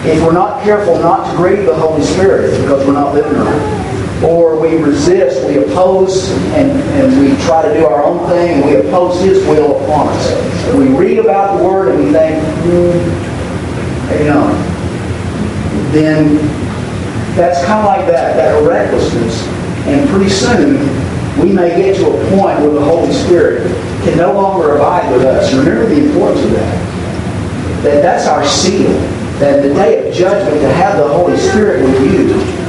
if 0.05 0.21
we're 0.23 0.33
not 0.33 0.65
careful 0.65 0.99
not 0.99 1.31
to 1.31 1.37
grieve 1.37 1.65
the 1.65 1.75
Holy 1.75 2.03
Spirit 2.03 2.61
because 2.61 2.85
we're 2.87 2.93
not 2.93 3.15
living 3.15 3.39
right, 3.39 4.23
or 4.25 4.59
we 4.59 4.77
resist, 4.77 5.47
we 5.47 5.59
oppose, 5.59 6.31
and, 6.55 6.71
and 6.71 7.21
we 7.21 7.37
try 7.45 7.63
to 7.63 7.73
do 7.73 7.87
our 7.87 8.03
own 8.03 8.29
thing, 8.29 8.63
and 8.63 8.65
we 8.69 8.89
oppose 8.89 9.21
His 9.21 9.47
will 9.47 9.83
upon 9.85 10.09
us. 10.09 10.75
We 10.75 10.89
read 10.89 11.19
about 11.19 11.57
the 11.57 11.65
Word 11.65 11.95
and 11.95 12.05
we 12.05 12.13
think, 12.13 12.43
hmm, 12.65 13.31
you 14.19 14.25
know, 14.25 14.71
then 15.93 16.39
that's 17.37 17.65
kind 17.65 17.81
of 17.81 17.87
like 17.87 18.07
that, 18.07 18.37
that 18.37 18.67
recklessness. 18.67 19.47
And 19.87 20.09
pretty 20.11 20.31
soon, 20.31 20.79
we 21.41 21.53
may 21.53 21.77
get 21.77 21.97
to 21.97 22.07
a 22.07 22.31
point 22.37 22.59
where 22.61 22.71
the 22.71 22.85
Holy 22.85 23.13
Spirit 23.13 23.67
can 24.03 24.19
no 24.19 24.33
longer 24.33 24.77
abide 24.77 25.11
with 25.13 25.23
us. 25.23 25.53
Remember 25.55 25.87
the 25.87 26.07
importance 26.07 26.45
of 26.45 26.51
that. 26.53 27.83
That 27.83 28.03
that's 28.03 28.27
our 28.27 28.45
seal. 28.45 28.91
That 29.39 29.63
the 29.63 29.73
day 29.73 30.07
of 30.07 30.15
judgment, 30.15 30.61
to 30.61 30.73
have 30.73 30.99
the 30.99 31.09
Holy 31.09 31.37
Spirit 31.39 31.83
with 31.83 32.13
you 32.13 32.61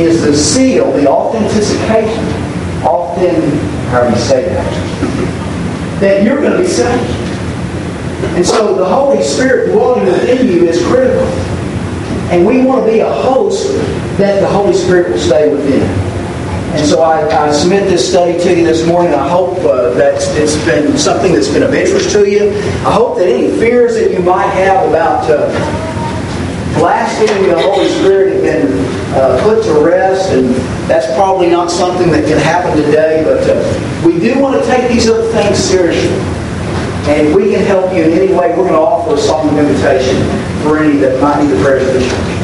is 0.00 0.22
the 0.22 0.34
seal, 0.34 0.90
the 0.92 1.06
authentication, 1.06 2.24
often, 2.82 3.42
however 3.90 4.10
you 4.10 4.16
say 4.16 4.48
that, 4.48 6.00
that 6.00 6.22
you're 6.22 6.40
going 6.40 6.52
to 6.52 6.58
be 6.58 6.66
saved. 6.66 7.02
And 8.36 8.46
so 8.46 8.74
the 8.74 8.84
Holy 8.84 9.22
Spirit 9.22 9.72
dwelling 9.72 10.06
within 10.06 10.46
you 10.46 10.66
is 10.66 10.82
critical. 10.86 11.26
And 12.30 12.46
we 12.46 12.62
want 12.62 12.84
to 12.84 12.92
be 12.92 13.00
a 13.00 13.10
host 13.10 13.72
that 14.18 14.40
the 14.40 14.48
Holy 14.48 14.74
Spirit 14.74 15.12
will 15.12 15.18
stay 15.18 15.50
within. 15.50 15.82
And 16.76 16.86
so 16.86 17.00
I, 17.00 17.26
I 17.26 17.50
submit 17.52 17.84
this 17.84 18.06
study 18.06 18.38
to 18.38 18.54
you 18.54 18.66
this 18.66 18.86
morning. 18.86 19.14
I 19.14 19.26
hope 19.26 19.56
uh, 19.60 19.94
that 19.94 20.16
it's 20.36 20.62
been 20.66 20.98
something 20.98 21.32
that's 21.32 21.48
been 21.48 21.62
of 21.62 21.72
interest 21.72 22.10
to 22.12 22.30
you. 22.30 22.50
I 22.84 22.92
hope 22.92 23.16
that 23.16 23.26
any 23.26 23.48
fears 23.58 23.94
that 23.94 24.12
you 24.12 24.20
might 24.20 24.48
have 24.48 24.86
about 24.86 25.30
uh, 25.30 25.48
the 27.48 27.58
Holy 27.58 27.88
Spirit 27.88 28.34
have 28.34 28.42
been 28.42 28.84
uh, 29.14 29.40
put 29.42 29.64
to 29.64 29.82
rest. 29.82 30.30
And 30.30 30.54
that's 30.86 31.06
probably 31.16 31.48
not 31.48 31.70
something 31.70 32.10
that 32.10 32.26
can 32.26 32.36
happen 32.36 32.76
today. 32.76 33.24
But 33.24 33.48
uh, 33.48 34.06
we 34.06 34.20
do 34.20 34.38
want 34.38 34.62
to 34.62 34.68
take 34.68 34.90
these 34.90 35.08
other 35.08 35.32
things 35.32 35.56
seriously. 35.56 36.37
And 37.08 37.28
if 37.28 37.34
we 37.34 37.50
can 37.50 37.64
help 37.64 37.94
you 37.94 38.04
in 38.04 38.12
any 38.12 38.34
way, 38.34 38.50
we're 38.50 38.68
going 38.68 38.72
to 38.72 38.78
offer 38.78 39.14
a 39.14 39.18
song 39.18 39.48
of 39.48 39.56
invitation 39.56 40.16
for 40.62 40.78
any 40.78 40.98
that 40.98 41.18
might 41.22 41.42
need 41.42 41.50
the 41.50 41.62
prayers 41.62 41.88
of 41.88 41.94
the 41.94 42.00
church. 42.00 42.38